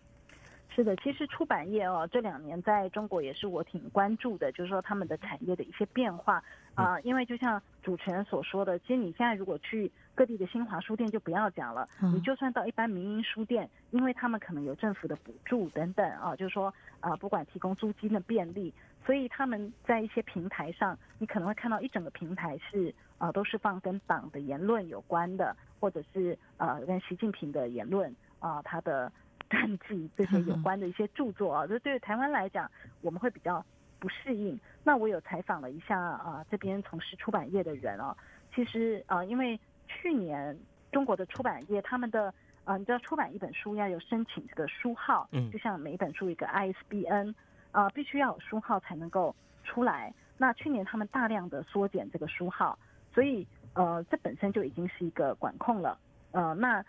[0.74, 6.42] 是的，其实出版业哦，这两年在中国也是我挺关注的，就是说他们的产业的一些变化
[6.74, 6.98] 啊。
[7.00, 18.72] 因为就像主持人所说的，其实你现在如果去各地的新华书店就不要讲了，你就算到一般民营书店，因为他们可能有政府的补助等等啊，就是说啊，不管提供租金的便利，
[19.04, 29.12] 所以他们在一些平台上，你可能会看到一整个平台是啊，都是放跟党的言论有关的，或者是呃跟习近平的言论啊，他的。
[29.52, 32.68] 传记这些有关的一些著作啊， 这对于台湾来讲，
[33.02, 33.62] 我们会比较
[33.98, 34.58] 不适应。
[34.82, 38.16] 那我有采访了一下啊，这边从事出版业的人啊，
[38.54, 40.58] 其实啊，因为去年
[40.90, 42.32] 中国的出版业，他们的
[42.64, 47.34] 啊，你知道出版一本书要有申请这个书号，嗯，就像每一本书一个 ISBN
[47.72, 50.12] 啊，必须要有书号才能够出来。
[50.38, 52.78] 那去年他们大量的缩减这个书号，
[53.12, 55.98] 所以呃，这本身就已经是一个管控了。
[56.30, 56.82] 呃，那。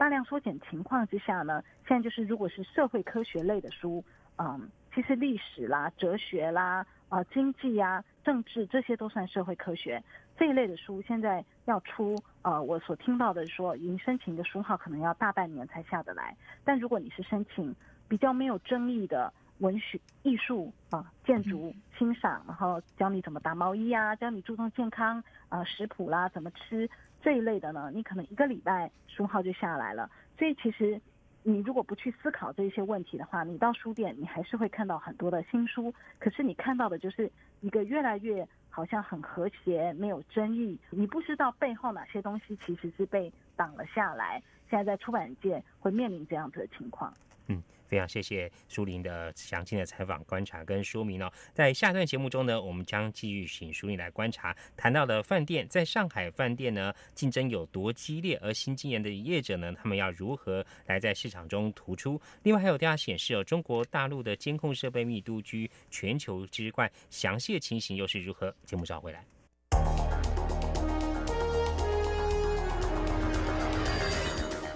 [0.00, 4.02] 大量缩减情况之下呢，现在就是如果是社会科学类的书，
[4.38, 10.02] 嗯，其实历史啦、哲学啦、啊经济呀、政治这些都算社会科学
[10.38, 16.34] 这一类的书，现在要出，呃，我所听到的说，已经申请的书号可能要大半年才下得来。
[16.64, 17.76] 但如果你是申请
[18.08, 19.30] 比较没有争议的
[19.60, 26.88] 文学、艺术啊、建筑欣赏，然后教你怎么打毛衣啊，教你注重健康啊、食谱啦，怎么吃。
[27.22, 30.10] 这一类的呢，你可能一个礼拜书号就下来了。
[30.38, 31.00] 所以其实
[31.42, 35.92] 你如果不去思考这些问题的话，你到书店你还是会看到很多的新书。
[36.18, 37.30] 可是你看到的就是
[37.60, 40.78] 一个越来越好像很和谐，没有争议。
[40.88, 44.42] 你不知道背后哪些东西其实是被挡了下来。
[44.70, 47.12] 现在在出版界会面临这样子的情况。
[47.48, 51.30] 嗯，非常谢谢舒林的详尽的采访、观察跟说明哦。
[51.52, 62.20] 在下段节目中呢，我们将继续请舒林来观察谈到的饭店，在上海饭店呢竞争有多激烈，而新经验的业者呢，他们要如何来在市场中突出？
[62.44, 68.54] 另外还有调查显示哦，中国大陆的监控设备密度居全球之冠，详细的情形又是如何？
[68.64, 69.39] 节目稍回来。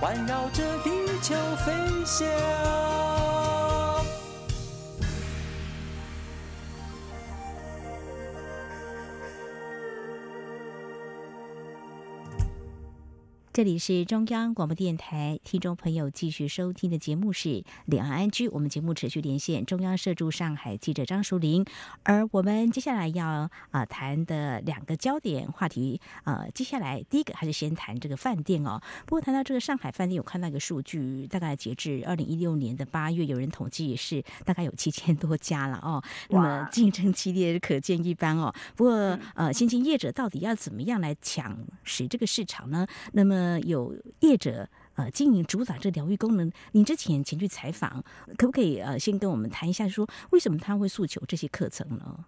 [0.00, 1.34] 环绕着地球
[1.64, 1.72] 飞
[2.04, 2.85] 翔。
[13.56, 17.48] 这里是中央广播电台，听众朋友继续收听的节目是
[17.86, 18.46] 《两岸安居》。
[18.52, 21.64] 我们节目持续连线中央社驻上海记者张淑玲，
[22.02, 28.78] 而我们接下来要啊谈的两个焦点话题，呃，接下来第一个还是先谈这个饭店哦。
[29.06, 36.04] 不过谈到这个上海饭店，有看到一个数据，大概截至二零一六年的八月，有人统计是大概有七千多家了哦。
[36.28, 38.54] 那么竞争激烈，可见一斑哦。
[38.74, 42.86] 不过呃，新兴业者到底要怎么样来抢食这个市场呢？
[43.14, 48.02] 那么呃，有业者呃经营主打这疗愈功能，您之前前去采访，
[48.36, 52.24] 可不可以呃先跟我们谈一下，说为什么他会诉求这些课程呢？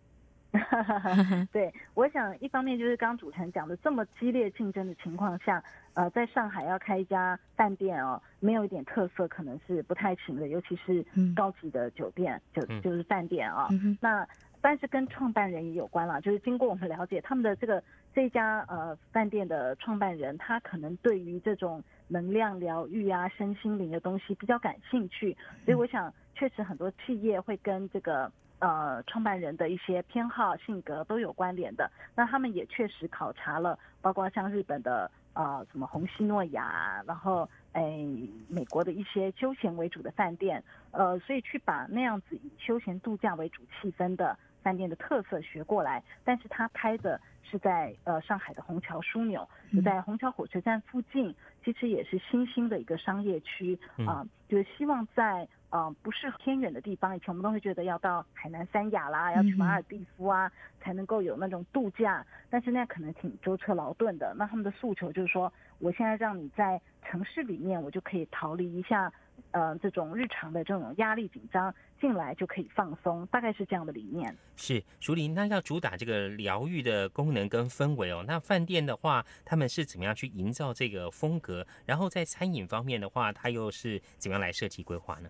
[1.51, 5.63] 对，我想一方面就是刚主持人讲的，这么激烈竞争的情况下，
[5.95, 11.05] 呃，在上海要开一家饭店哦，没有一点特色可能是不太行的，尤其是
[11.35, 13.69] 高级的酒店，就就是饭店啊。
[14.01, 14.27] 那
[14.61, 17.83] 但是跟创办人也有关了，就是经过我们了解，他们的这个。
[18.19, 31.89] 这家呃饭店的创办人，他可能对于这种能量疗愈啊、身心灵的东西比较感兴趣，所以我想，确实很多企业会跟这个呃创办人的一些偏好、性格都有关联的。
[32.17, 38.05] 那他们也确实考察了，包括像日本的呃什么红西诺亚，然后哎
[38.49, 40.61] 美国的一些休闲为主的饭店，
[40.91, 44.37] 呃，所以去把那样子以休闲度假为主气氛的
[44.69, 47.19] 饭店的特色学过来，但是他开的。
[47.51, 64.35] 是在呃上海的虹桥枢纽，就在虹桥火车站附近，其实也是新兴的一个商业区啊，就是希望在呃不是偏远的地方，以前我们都会觉得要到海南三亚啦，要去马尔蒂夫啊，才能够有那种度假，但是那可能挺舟车劳顿的。
[64.37, 69.11] 那他们的诉求就是说，我现在让你在城市里面，我就可以逃离一下。
[69.51, 74.35] 呃，这种日常的这种压力紧张进来就可以放松，大概是这样的理念。
[74.57, 78.25] 是，淑林，那要主打这个疗愈的功能跟氛围哦。
[78.27, 81.67] 那饭店的话，他们是怎么样去营造这个风格？
[81.87, 85.29] 然后在餐饮方面的话，它又是怎么样来设计规划呢？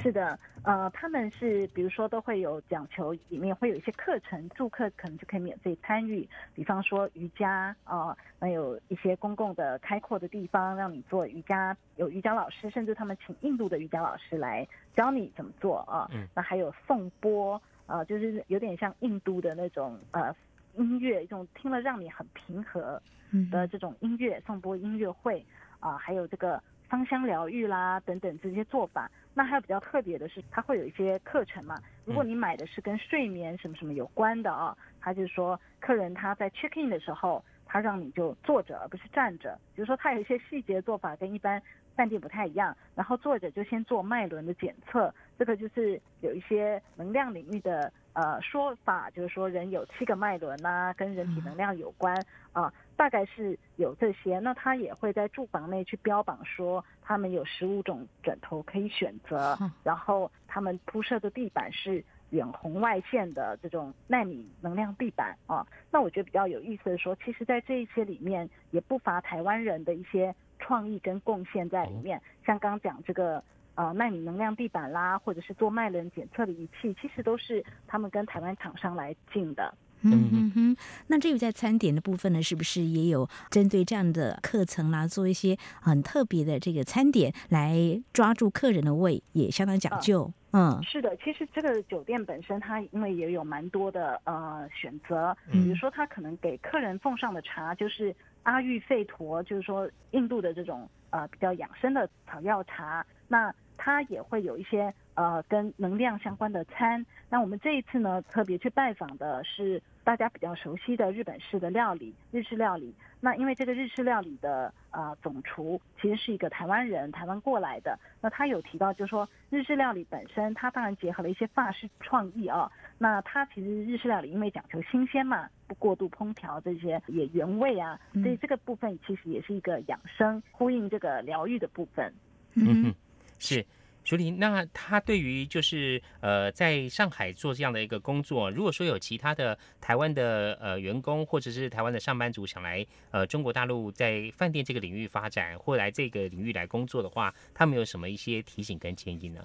[0.00, 16.08] 是的，呃，他们是比如说都会有讲求，里面会有一些课程，住客可能就可以免费参与，比方说瑜伽啊，那有一些公共的开阔的地方让你做瑜伽，有瑜伽老师，甚至他们请印度的瑜伽老师来教你怎么做啊。
[16.12, 16.28] 嗯。
[16.32, 20.32] 那还有颂钵，呃，就是有点像印度的那种呃
[20.76, 23.02] 音乐，一种听了让你很平和
[23.50, 25.44] 的这种音乐，颂钵音乐会
[25.80, 26.62] 啊，还有这个。
[26.88, 31.80] 芳香疗愈啦，等等这些做法，那还有比较特别的是，它会有一些课程嘛。
[32.04, 41.62] 如果你买的是跟睡眠什么什么有关的啊，他就是说，客人他在 check in 的时候，他让你就坐着而不是站着，比如说他有一些细节做法跟一般
[41.94, 42.76] 饭店不太一样。
[42.96, 52.14] 然后坐着就先做脉轮的检测，这个就是有一些能量领域的呃说法，就是说人有七个脉轮呐，跟人体能量有关
[52.52, 54.38] 啊，大概是有这些。
[54.40, 65.66] 那他也会在住房内去标榜说，他们有十五种枕头可以选择，然后他们铺设的地板是远红外线的这种纳米能量地板啊。
[65.90, 73.42] 那我觉得比较有意思的说，其实，在这一些里面也不乏台湾人的一些创意跟贡献在里面，像刚讲这个。
[73.78, 79.72] 啊，纳米能量地板啦，或者是做脉轮检测的仪器，其实都是他们跟台湾厂商来进的。
[80.02, 80.76] 嗯哼哼，
[81.06, 90.32] 那至于在餐点的部分呢，是不是也有针对这样的课程啦，做一些很特别的这个餐点来抓住客人的胃，也相当讲究。
[90.50, 98.12] 嗯，是的，其实这个酒店本身它因为也有蛮多的呃选择，比如说它可能给客人奉上的茶就是
[98.42, 103.54] 阿育吠陀，就是说印度的这种呃比较养生的草药茶，那。
[103.78, 107.06] 它也会有一些呃跟能量相关的餐。
[107.30, 112.94] 那我们这一次呢，特别去拜访的是大家比较熟悉的日本式的料理，日式料理。
[113.20, 117.98] 那因为这个日式料理的呃总厨其实是一个台湾人，台湾过来的。
[118.20, 122.70] 那他有提到，就是说日式料理本身，它当然结合了一些法式创意啊。
[122.96, 132.12] 那它其实日式料理因为讲求新鲜嘛，不过度烹调这些也原味啊，所以这个部分其实也是一个养生，呼应这个疗愈的部分。
[132.54, 132.94] 嗯。
[133.38, 133.64] 是，
[134.04, 149.44] 淑玲，那他对于就是呃，在上海做这样的一个工作，如果说有其他的台湾的呃员工或者是台湾的上班族想来呃中国大陆在饭店这个领域发展或来这个领域来工作的话，他们有什么一些提醒跟建议呢？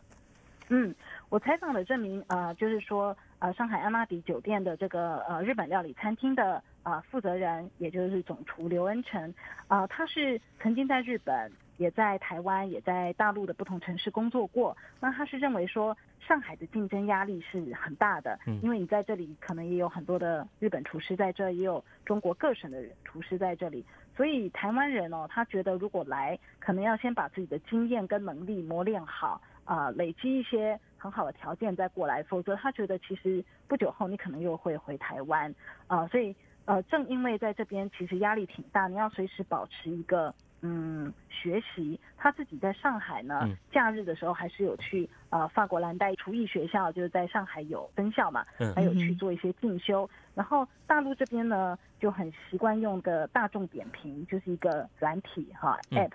[0.69, 0.95] 嗯，
[1.27, 9.33] 我采访的这名呃，就是说呃，上海安玛迪酒店的这个呃日本料理餐厅的呃负责人，也就是总厨刘恩成，
[9.67, 11.51] 啊，他是曾经在日本。
[11.77, 14.75] 也在台湾，也在大陆的不同城市工作过。
[14.99, 23.85] 那他是认为说，上海的竞争压力是很大的，因为你在这里可能也有很多的日本厨师在这，也有中国各省的厨师在这里。
[24.15, 32.21] 所以台湾人哦，他觉得如果来，可能要先把自己的经验跟能力磨练好，啊，累积一些很好的条件再过来。
[32.23, 35.53] 否则他觉得其实不久后你可能又会回台湾
[35.87, 36.07] 啊。
[36.07, 40.33] 所以呃，正因为在这边其实压力挺大，你要随时保持一个。
[40.65, 50.09] 嗯，学习他自己在上海呢，假日的时候还是有去呃法国蓝带厨艺学校，就是在上海有分校嘛，还有去做一些进修。
[50.33, 56.09] 然后大陆这边呢就很习惯用的大众点评，就是一个软体哈 app，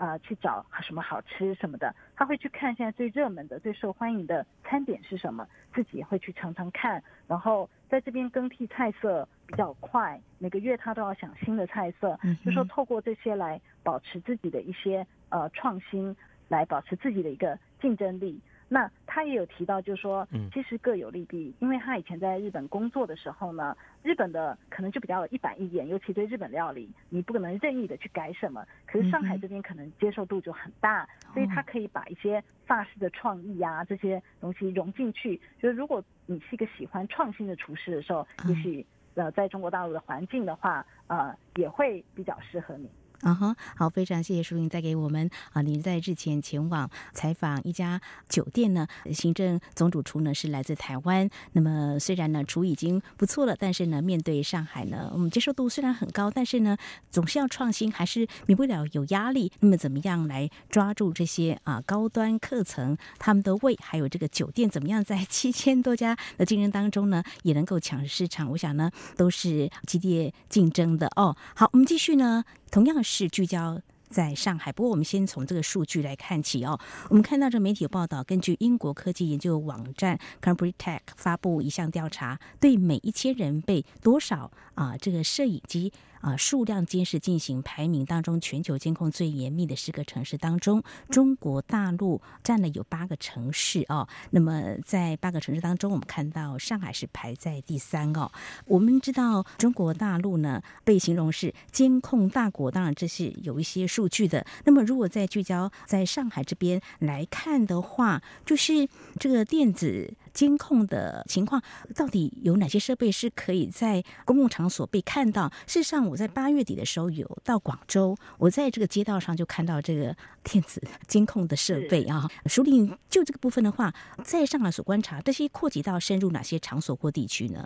[0.00, 9.28] 啊去找什么好吃什么的，他会去看现在最热门的、最受欢迎的餐点是什么，自己也会去尝尝看，然后在这边更替菜色。
[9.50, 18.40] 比较快，每个月他都要想新的菜色，就说透过这些来保持自己的一些呃创新，来保持自己的一个竞争力。
[18.72, 28.64] 那他也有提到，就是说，其实各有利弊，因为他以前在日本工作的时候呢，日本的可能就比较一板一眼，尤其对日本料理，你不可能任意的去改什么。
[28.86, 31.04] 可是上海这边可能接受度就很大，
[31.34, 35.40] 所以他可以把一些法式的创意啊这些东西融进去。
[35.60, 38.86] 就是如果你是一个喜欢创新的厨师的时候，也许。
[39.14, 42.88] 呃，在中国大陆的环境的话，呃，也会比较适合你。
[43.22, 51.28] 啊哈，好，非常谢谢淑玲带给我们啊，您在日前前往采访一家酒店呢，行政总主厨呢是来自台湾。
[51.52, 56.76] 那么虽然呢厨已经不错了，但是呢面对上海呢，我们接受度虽然很高，但是呢
[57.10, 59.52] 总是要创新，还是免不了有压力。
[59.60, 68.50] 那么怎么样来抓住这些啊高端课程他们的胃，还有这个酒店怎么样在 七千多家的竞争当中呢也能够抢市场？
[68.50, 71.36] 我想呢都是激烈竞争的哦。
[71.54, 72.42] 好，我们继续呢。
[72.70, 76.78] 同样是聚焦在上海，不过我们先从这个数据来看起哦。
[77.08, 85.92] 我们看到这媒体有报道，根据英国科技研究网站 Cambridge Tech 发布一项调查，对每一千人被多少啊这个摄影机。
[86.20, 94.06] 啊，数量监视进行排名当中，全球监控最严密的十个城市当中，中国大陆占了有八个城市哦。
[94.30, 98.30] 那么在八个城市当中，我们看到上海是排在第三哦。
[98.66, 104.46] 我们知道中国大陆呢被形容是监控大国，当然这是有一些数据的。
[104.64, 110.14] 那么如果再聚焦在上海这边来看的话，就是这个电子。
[110.32, 111.62] 监控的情况
[111.94, 115.50] 到底有哪些设备是可以在公共场所被看到？
[115.66, 122.28] 事实上，我在八月底的时候有到广州，我在这个街道上就看到这个电子 监控的设备啊。
[122.46, 123.92] 署理就这个部分的话，
[124.24, 127.64] 在上海所观察，这些扩及到深入哪些场所或地区呢？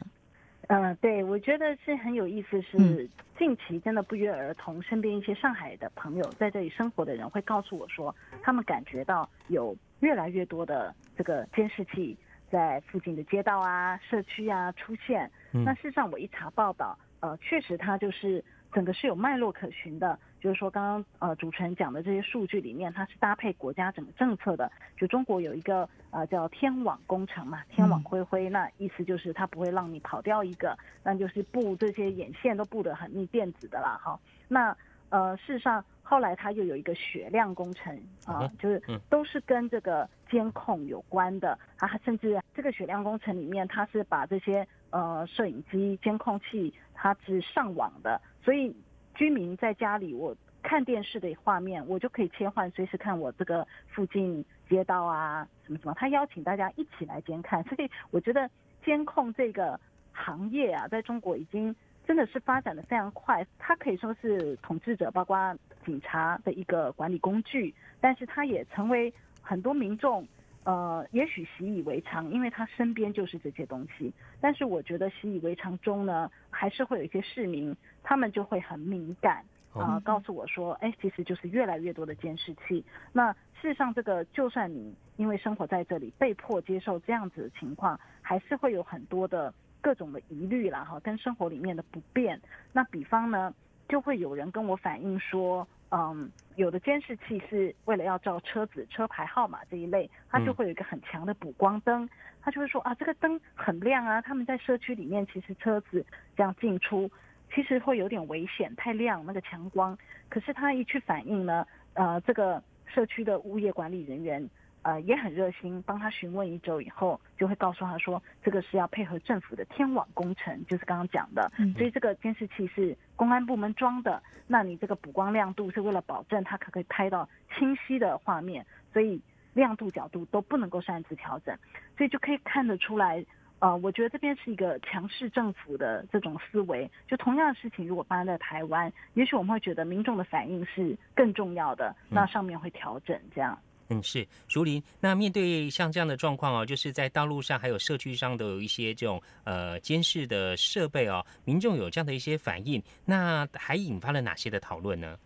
[0.68, 2.62] 呃，对，我觉得是很有意思。
[2.62, 3.08] 是
[3.38, 9.76] 近期真的不约而同，身边一些上海的朋友在这里生活的人会告诉我说，他们感觉到有。
[10.00, 12.14] 越来越多的这个监视器
[12.54, 15.28] 在附近的街道啊、社区啊出现。
[15.50, 20.16] 那事实上，我一查报道，呃，确实它就是整个是有脉络可循的。
[20.40, 24.70] 就是说，刚刚呃主持人讲的这些数据里面，它是搭配国家整个政策的。
[24.96, 34.20] 就中国有一个呃叫天网工程嘛，天网恢恢，那意思就是它不会让你跑掉一个，那就是布这些眼线都布得很密，电子的啦，哈。
[34.46, 34.76] 那
[35.14, 37.96] 呃事实上后来它又有一个血量工程
[38.26, 48.74] 啊，就是都是跟这个监控有关的啊，甚至这个血量工程里面，它是把这些呃摄影机、监控器它是上网的，所以。
[49.16, 55.94] 居民在家里，我看电视的画面，我就可以切换，随时看我这个附近街道啊，什么什么。
[55.94, 58.50] 他邀请大家一起来监看，所以我觉得
[58.84, 59.78] 监控这个
[60.12, 61.72] 行业啊，在中国已经
[62.06, 63.46] 真的是发展的非常快。
[63.58, 70.26] 它可以说是统治者，包括警察的一个管理工具，但是它也成为很多民众。
[70.64, 74.10] 呃，也许习以为常，因为他身边就是这些东西。
[74.40, 79.44] 但是我觉得习以为常中呢，还是会有一些市民，他们就会很敏感
[79.74, 82.82] 啊，告诉我说，哎，其实就是越来越多的监视器。
[83.12, 83.30] 那
[83.60, 89.52] 事实上，这个就算你因为生活在这里，被迫接受这样子的情况，还是会有很多的
[89.84, 92.40] 各种的疑虑啦，哈，跟生活里面的不便。
[92.72, 93.54] 那比方呢，
[93.86, 95.68] 就会有人跟我反映说。
[95.96, 102.08] 嗯，有的监视器是为了要照车子车牌号码这一类，它就会有一个很强的补光灯，
[102.42, 104.20] 他就会说啊，这个灯很亮啊。
[104.20, 106.04] 他们在社区里面，其实车子
[106.36, 107.08] 这样进出，
[107.54, 109.96] 其实会有点危险，太亮那个强光。
[110.28, 114.50] 可是他一去反映呢，呃，这个社区的物业管理人员。
[114.84, 127.26] 呃，也很热心，帮他询问一周以后，就会告诉他说，这个是要配合政府的天网工程，就是刚刚讲的，所以这个监视器是公安部门装的，那你这个补光亮度是为了保证它可可以拍到
[127.56, 129.20] 清晰的画面，所以
[129.54, 131.56] 亮度角度都不能够擅自调整，
[131.96, 133.24] 所以就可以看得出来，
[133.60, 143.58] 呃，我觉得这边是一个强势政府的这种思维，就同样的事情如果发生在台湾，也许我们会觉得民众的反应是更重要的，那上面会调整这样。
[143.58, 144.82] 嗯，嗯是竹林。
[145.00, 155.16] 那面对像这样的状况哦，就是在道路上还有社区上都有一些这种呃监视的设备哦，民众有这样的一些反应，那还引发了哪些的讨论呢？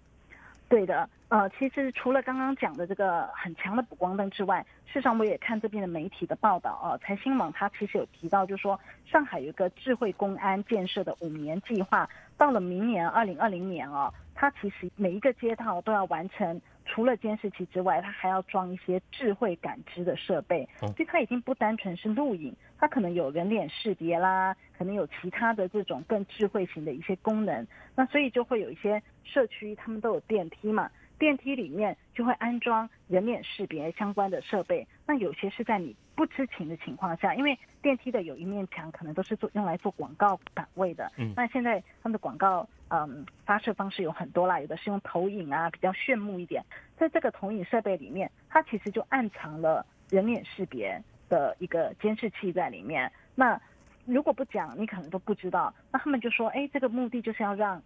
[0.69, 8.79] 对的，呃，其实除了刚刚讲的这个很强的补光灯之外，事实上我也看这边的媒体的报道啊，财新网它其实有提到，就是说
[9.11, 12.07] 上海有一个智慧公安建设的五年计划，
[12.37, 16.61] 到了明年二零二零年哦，它其实每一个街道都要完成。
[16.89, 27.64] 除了监视器之外，它还要装一些智慧感知的设备，所以它已经不单纯是录影，它可能有人脸识别啦，可能有其他的这种更智慧型的一些功能。
[27.95, 30.91] 那所以就会有一些社区，他们都有电梯嘛。
[31.18, 46.61] 电梯里面就会安装人脸识别相关的设备，那有些是在你不知情的情况下，因为电梯的有一面墙可能都是做用来做广告版位的，嗯，那现在他们的广告嗯发射方式有很多啦，有的是用投影啊，比较炫目一点，
[46.97, 53.61] 在这个投影设备里面，它其实就暗藏了人脸识别的一个监视器在里面，那
[54.05, 57.81] 如果不讲，你可能都不知道，那他们就说，哎，这个目的就是要让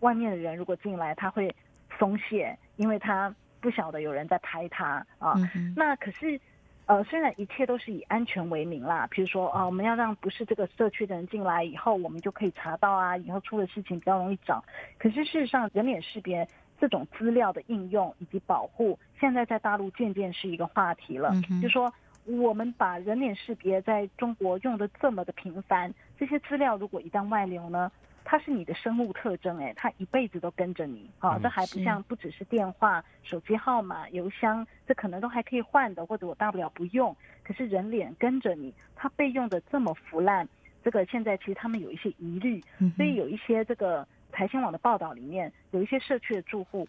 [0.00, 1.54] 外面的人如果进来，他会。
[1.98, 5.34] 松懈，因为他不晓得有人在拍他啊。
[5.74, 6.40] 那可是，
[6.88, 14.64] 呃，虽然一切都是以安全为名啦，比如说啊，我们要让不是这个社区的人进来以后，我们就可以查到啊，以后出了事情比较容易找。
[14.98, 16.48] 可是事实上，人脸识别
[16.80, 21.30] 这种资料的应用以及保护，现在在大陆渐渐是一个话题了。
[21.60, 21.92] 就说
[22.24, 27.92] 我们把人脸识别在中国用的这么的频繁，这些资料如果一旦外流呢？
[28.30, 37.16] 它是你的生物特征，哎，它一辈子都跟着你，啊，这还不像不只是电话、手机号码、邮箱，这可能都还可以换的，或者我大不了不用。
[37.42, 40.46] 可是人脸跟着你，它被用的这么腐烂，
[40.84, 42.62] 这个现在其实他们有一些疑虑，
[42.96, 46.86] 所以有一些这个财新网的报道里面，有一些社区的住户。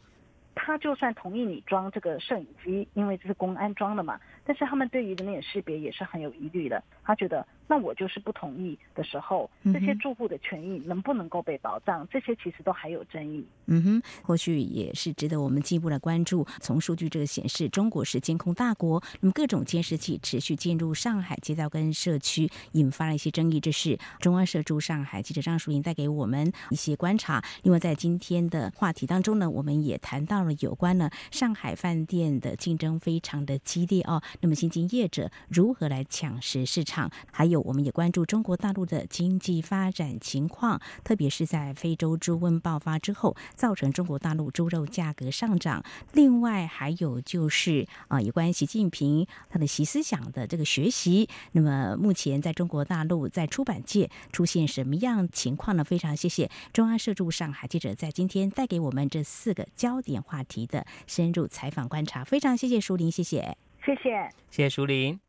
[0.56, 6.84] 他就算同意你装这个摄影机，因为这是公安装的嘛，但是他们对于人脸识别也是很有疑虑的。
[7.02, 12.06] 他觉得，那我就是不同意的时候，这些住户的权益能不能够被保障？
[12.12, 13.46] 这些其实都还有争议。
[13.68, 16.46] 嗯哼，或许也是值得我们进一步来关注。
[16.60, 23.60] 从数据这个显示，中国是监控大国，那么各种监视器持续进入上海街道跟社区，引发了一些争议。
[23.60, 27.42] 这是中央社驻上海记者张淑英带给我们一些观察。
[27.64, 30.50] 另外，在今天的话题当中呢，我们也谈到了。
[30.62, 34.22] 有关呢，上海饭店的竞争非常的激烈哦。
[34.42, 37.10] 那么，新进业者如何来抢食市场？
[37.32, 45.84] 还有有我们也关注中国大陆的经济发展情况，特别是在非洲猪瘟爆发之后，造成中国大陆猪肉价格上涨。
[46.14, 51.28] 另外还有就是啊，有关习近平他的习思想的这个学习。
[51.52, 55.84] 那么目前在中国大陆在出版界出现什么样情况呢？
[55.84, 65.29] 非常谢谢中央社驻上海记者在今天带给我们这四个焦点话题的深入采访观察，非常谢谢舒林，谢谢，谢谢，谢谢淑玲。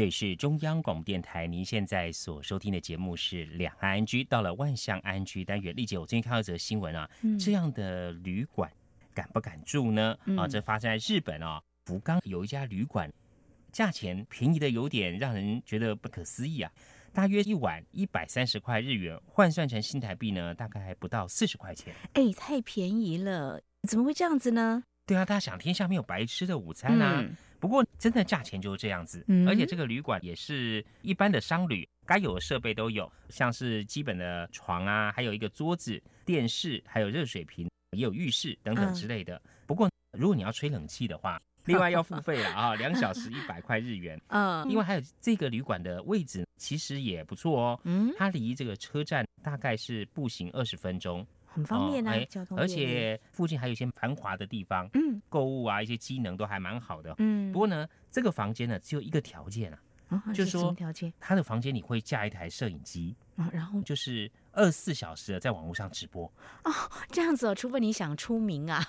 [0.00, 4.24] 这里是中央广播电台，您现在所收听的节目是两岸安居。
[4.24, 7.06] 到了万象安居单元，丽姐，我最近看到一则新闻啊，
[7.38, 8.72] 这样的旅馆
[9.12, 10.16] 敢不敢住呢？
[10.38, 13.12] 啊，这发生在日本啊，福冈有一家旅馆，
[13.72, 16.72] 价钱便宜的有点让人觉得不可思议啊，
[17.12, 21.94] 大约一晚一百三十块日元，换算成新台币呢，大概还不到四十块钱。
[22.14, 24.82] 哎，太便宜了，怎么会这样子呢？
[25.04, 27.22] 对啊，大家想，天下没有白吃的午餐啊。
[27.60, 39.40] 不过，真的价钱就是这样子，而且这个旅馆也是一般的商旅，该有的设备都有，像是基本的床啊，还有一个桌子、电视，还有热水瓶，也有浴室等等之类的。
[39.66, 44.18] 不过，如果你要吹冷气的话，另外要付费了啊，两小时 一百块日元。
[44.28, 51.24] 嗯，另外还有这个旅馆的位置其实也不错哦，嗯，它离这个车站大概是步行二十分钟。
[51.52, 57.52] 很方便啊，交通而且附近还有一些繁华的地方，嗯，购物啊，一些机能都还蛮好的，嗯。
[57.52, 59.72] 不过呢，这个房间呢只有一个条件
[60.08, 60.74] 啊，就是说，
[61.18, 63.16] 他的房间里会架一台摄影机，
[63.52, 63.80] 然后？
[63.82, 66.24] 就是二十四小时的在网络上直播。
[66.64, 66.72] 哦，
[67.10, 68.84] 这样子哦，除非你想出名啊。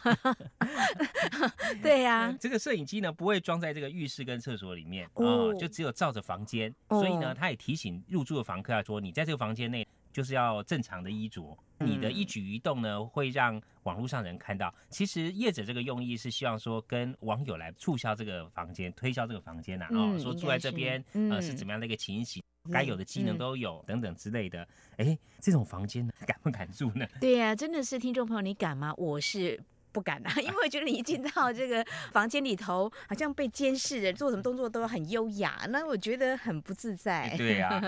[1.82, 11.58] 对呀，这个摄影机呢不会装在这个浴室跟厕所里面哦，就只有照着房间，所以呢，他也提醒入住的房客啊说，你在这个房间内就是要正常的衣着。
[11.80, 14.72] 你的一举一动呢，会让网络上人看到。
[14.90, 24.68] 其实业者这个用意是希望说，跟网友来促销这个房间，推销这个房间呐，哦，说住在这边呃是怎么样的一个情形，该有的机能都有等等之类的。
[24.98, 27.04] 哎，这种房间呢， 敢不敢住呢？
[27.20, 28.94] 对呀，真的是听众朋友，你敢吗？
[28.96, 29.60] 我是
[29.92, 37.34] 不敢啊， 因为我觉得你一进到这个房间里头，好像被监视着，做什么动作都很优雅，那我觉得很不自在。
[37.38, 37.82] 对呀。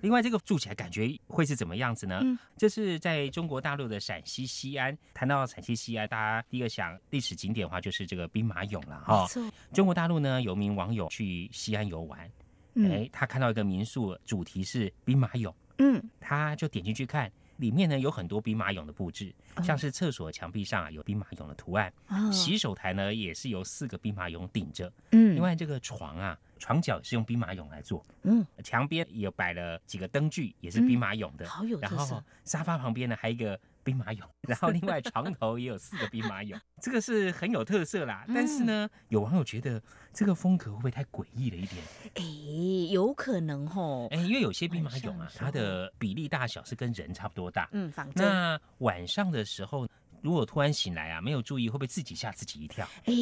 [0.00, 2.20] 另外，这个住起来感觉会是怎么样子呢？
[2.22, 4.96] 嗯，这是在中国大陆的陕西西安。
[5.14, 9.26] 谈到陕西西安，大家第一个想历史景点的话，就是这个兵马俑了哈。
[9.72, 12.30] 中国大陆呢，有名网友去西安游玩，
[12.74, 19.34] 哎，他看到一个民宿，主题是兵马俑，嗯，他就点进去看，里面呢有很多兵马俑的布置，
[19.64, 21.92] 像是厕所墙壁上啊有兵马俑的图案，
[22.30, 26.38] 洗手台呢也是由四个兵马俑顶着，嗯，另外这个床啊。
[26.58, 38.24] 床脚是用兵马俑来做，嗯，墙边也摆了几个灯具，也是兵马俑的，好有然后沙发旁边呢还一个兵马俑， 然后另外床头也有四个兵马俑， 这个是很有特色啦。
[38.28, 39.80] 但是呢，有网友觉得
[40.12, 41.84] 这个风格会不会太诡异了一点？
[42.14, 44.08] 哎，有可能哦。
[44.10, 49.86] 哎，因为有些兵马俑啊，它的比例大小是跟人差不多大，嗯，那晚上的时候，
[50.22, 52.88] 如果突然醒来啊，没有注意，会不会自己吓自己一跳？
[53.04, 53.12] 哎，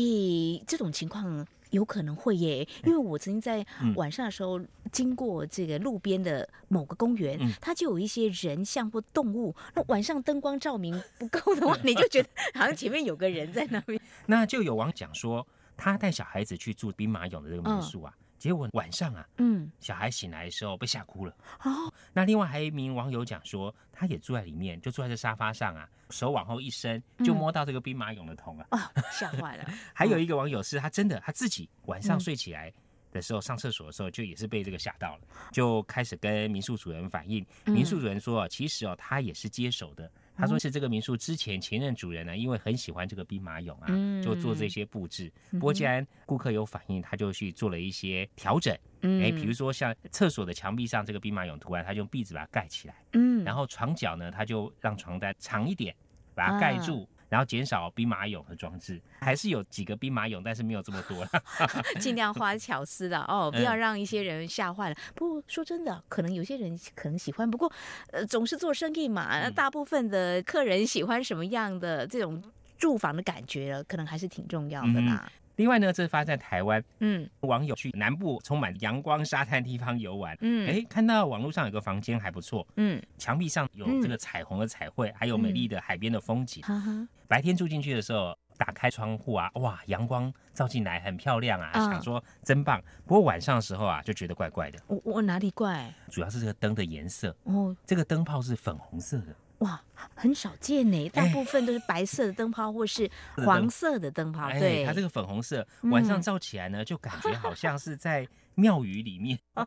[0.66, 1.45] 这种情况。
[1.75, 3.66] 有可能会耶，因为我曾经在
[3.97, 4.61] 晚上的时候
[4.93, 9.55] 经过这个路边的某个公园，它就有一些人像或动物。
[9.75, 14.01] 那晚上灯光照明不够的 话，你就觉得好像前面有个人在那边。
[14.27, 15.45] 那就有网讲说，
[15.77, 18.14] 他带小孩子去住兵马俑的这个民宿啊，
[18.45, 21.34] 结果晚上啊，嗯，小孩醒来的时候被吓哭了。
[21.62, 28.78] 哦，那另外还有一名网友讲说，他也住在里面，就坐在这沙发上啊，手往后一伸，就摸到这个兵马俑的桶啊，哦，
[29.11, 29.64] 吓坏了。
[29.95, 32.70] 还有一个网友是他真的他自己晚上嗯睡起来
[33.12, 37.42] 的时候、上厕所的时候，就也是被这个吓到了，就开始跟民宿主人反映。
[37.64, 40.12] 嗯民宿主人说，其实哦，他也是接手的。
[40.37, 45.32] 他说是这个民宿之前前任主人呢，因为很喜欢这个兵马俑啊，嗯就做这些布置。
[45.53, 48.76] 不过既然顾客有反应，他就去做了一些调整。
[49.03, 52.95] 嗯哎，比如说像厕所的墙壁上这个兵马俑图案，他就用壁纸把它盖起来。
[53.12, 55.95] 嗯然后床脚呢，他就让床单长一点，
[56.35, 57.09] 把它盖住。
[57.35, 61.30] 然后减少兵马俑的装置，还是有几个兵马俑，但是没有这么多了。
[61.99, 64.95] 尽量花巧思的哦，不要嗯让一些人吓坏了。
[65.16, 67.72] 不过说真的，可能有些人可能喜欢，不过
[68.12, 72.41] 呃，总是做生意嘛，大部分的客人喜欢什么样的这种
[72.78, 75.28] 住房的感觉了，可能还是挺重要的啦。
[75.57, 80.68] 另外呢，这发生在台湾，嗯，网友去南部充满阳光沙滩地方游玩，嗯。
[80.68, 86.62] 哎，看到网络上有个房间还不错，嗯，墙壁上有这个彩虹的彩绘，还有美丽的海边的风景。
[86.62, 92.82] 哈哈，白天住进去的时候，打开窗户啊，哇，阳光照进来，很漂亮啊，嗯想说真棒。
[93.07, 95.92] 不过晚上的时候啊，就觉得怪怪的，我我哪里怪？
[96.11, 99.34] 主要是这个灯的颜色，哦，这个灯泡是粉红色的。
[99.59, 99.80] 哇，
[100.14, 103.11] 很少见呢，大部分都是白色的灯泡或是
[103.44, 104.46] 黄色的灯泡。
[104.46, 109.38] 哎，对，它这个粉红色，嗯晚上照起来呢，就感觉好像是在庙宇里面。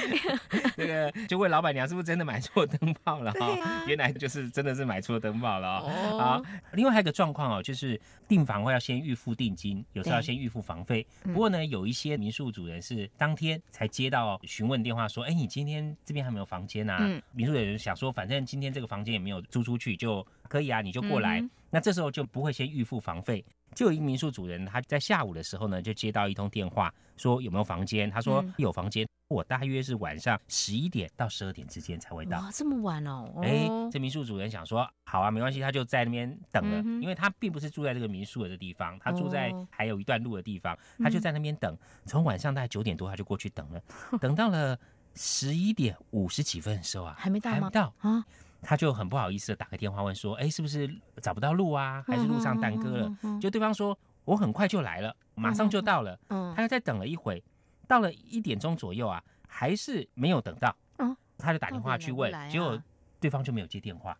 [0.76, 5.90] 这个就问老板娘是不是真的买错灯泡了啊原来就是真的是买错灯泡了哦。
[6.12, 11.06] 哦好，另外还有一个状况哦，就是订房会要先预付定金，有时候要先预付房费。
[11.24, 16.98] 嗯不过呢，有一些民宿主人是当天才接到询问电话说，哎，你今天这边还没有房间啊？
[17.00, 21.40] 嗯民宿的人想说，反正今天这个房间也没有租出去，就可以啊，你就过来。
[21.40, 23.44] 嗯那这时候就不会先预付房费。
[23.74, 28.10] 就有一个民宿主人，他在下午的时候呢，就接到一通电话，说有没有房间？
[28.10, 32.38] 他说嗯有房间，我大约是晚上十一点到十二点之间才会到。
[32.38, 33.32] 哇，这么晚哦。
[33.42, 43.80] 哎、哦这民宿主人想说，好啊，没关系，他就在那边等了，嗯因为他并不是住在这个民宿的地方，他住在哦还有一段路的地方，他就嗯在那边等，从晚上大概九点多他就过去等了，
[44.20, 44.78] 等到了
[45.14, 48.24] 十一点五十几分的时候啊，还没到吗还没到啊，
[48.62, 50.88] 他就很不好意思的打个电话问说，哎，是不是
[51.22, 53.10] 找不到路啊，还是路上耽搁了？
[53.40, 57.42] 就对方说，我很快就来了，马上就到了，嗯他又再等了一会，
[57.88, 62.80] 到了一点钟左右啊，还是没有等到，嗯他就打电话去问，结果
[63.18, 64.16] 对方就没有接电话，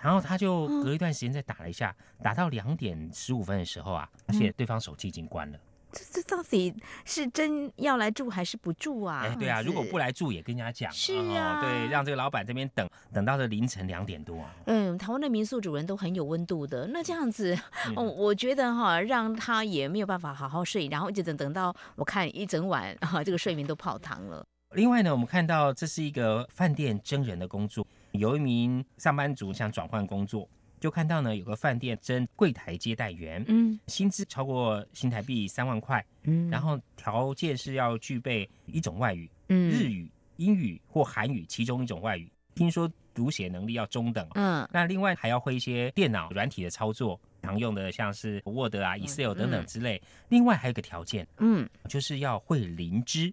[0.00, 5.58] 然后他就嗯隔一段时间再打了一下，打到两点十五分的时候啊，发现对方手机已经关了。
[5.94, 6.74] 这这到底
[7.04, 9.22] 是真要来住还是不住啊？
[9.24, 14.54] 哎，对啊，如果不来住也跟人家讲，是哦啊对，让这个老板这边等等到了凌晨两点多啊。
[14.66, 16.88] 嗯，台湾的民宿主人都很有温度的。
[16.88, 24.44] 那这样子，嗯 哦，我觉得哈，让他也没有办法好好睡，然后一直等等到我看一整晚哈、这个睡眠都泡汤了。
[24.72, 30.48] 另外呢，我们看到这是一个饭店真人的工作，有一名上班族想转换工作，
[30.84, 40.06] 就看到呢有个饭店征柜台接待员，嗯，薪资超过新台币三万块，嗯然后条件是要具备一种外语，嗯日语、
[40.36, 47.18] 英语或韩语其中一种外语，听说读写能力要中等，嗯，那另外还要会一些电脑软体的操作。
[47.42, 50.00] 常用的像是 Word 啊、Excel 等等之类。
[50.28, 53.32] 另外还有一个条件，嗯，就是要会灵芝。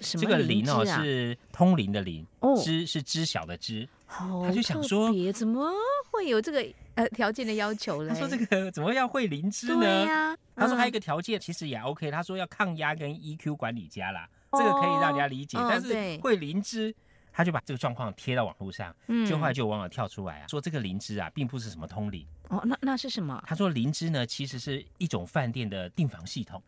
[0.00, 3.88] 这个灵哦是通灵的灵，哦知是知晓的知。
[4.06, 5.70] 好他就想说别怎么
[6.10, 6.64] 会有这个
[6.94, 8.08] 呃条件的要求了？
[8.08, 9.80] 他说这个怎么要会灵芝呢？
[9.80, 15.58] 对呀他说还有一嗯个条件其实也 OK，他说要抗压跟 EQ 管理家啦，这个可以让人家理解。
[15.58, 16.94] 哦但是会灵芝，
[17.32, 22.26] 他就把这个状况贴到网络上，嗯就后来就有网友跳出来啊，说这个灵芝啊并不是什么通灵。
[22.50, 23.42] 哦，那那是什么？
[23.46, 26.62] 他说灵芝呢其实是一种饭店的订房系统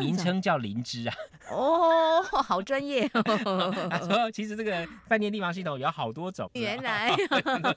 [0.00, 1.14] 名称叫灵芝啊。
[1.50, 2.05] 哦，
[2.42, 3.72] 好专业他哦。
[4.08, 7.10] 说其实这个饭店订房系统有好多种，原来
[7.44, 7.74] 很多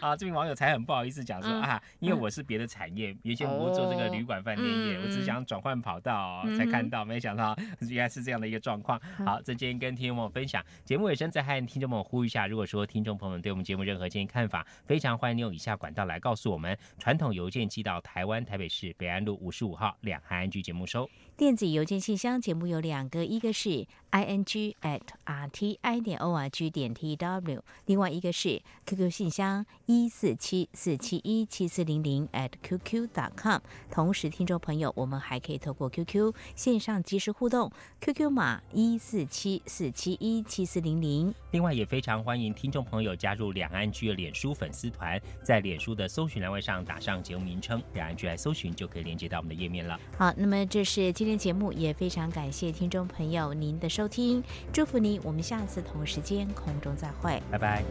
[0.00, 7.56] 啊，这名网友才很不好意思讲说嗯啊，因为我是别的产业，原先我不做这个旅馆饭店业，哦我只想转换跑道才看到，没想到
[7.88, 9.00] 原来是这样的一个状况。
[9.24, 21.08] 好，这今天跟听众朋友分享，节目尾声再和听众朋友呼吁一下，如果说听众朋友们对我们节目任何建议看法，非常欢迎你用以下管道来告诉我们，传统邮件寄到台湾台北市北安路五十五号两岸安居节目收。
[21.38, 29.08] 电子邮件信箱节目有两个，一个是 i n g at r t i 点 o r g 点 t w，另外一个是 QQ
[29.08, 33.60] 信箱一四七四七一七四零零 at qq dot com。
[33.88, 37.70] 同时，听众朋友，我们还可以透过 QQ 线上即时互动
[38.00, 41.32] ，QQ 码一四七四七一七四零零。
[41.52, 49.96] 另外，也非常欢迎听众朋友加入两岸居的脸书粉丝团，在脸书的搜搜寻栏位上打上节目名称，两岸居来搜寻就可以连接到我们的页面了。
[50.16, 57.84] 好，那么这是今今天节目，也非常感谢听众朋友您的收听，祝福您，我们下次同时间空中再会，拜拜。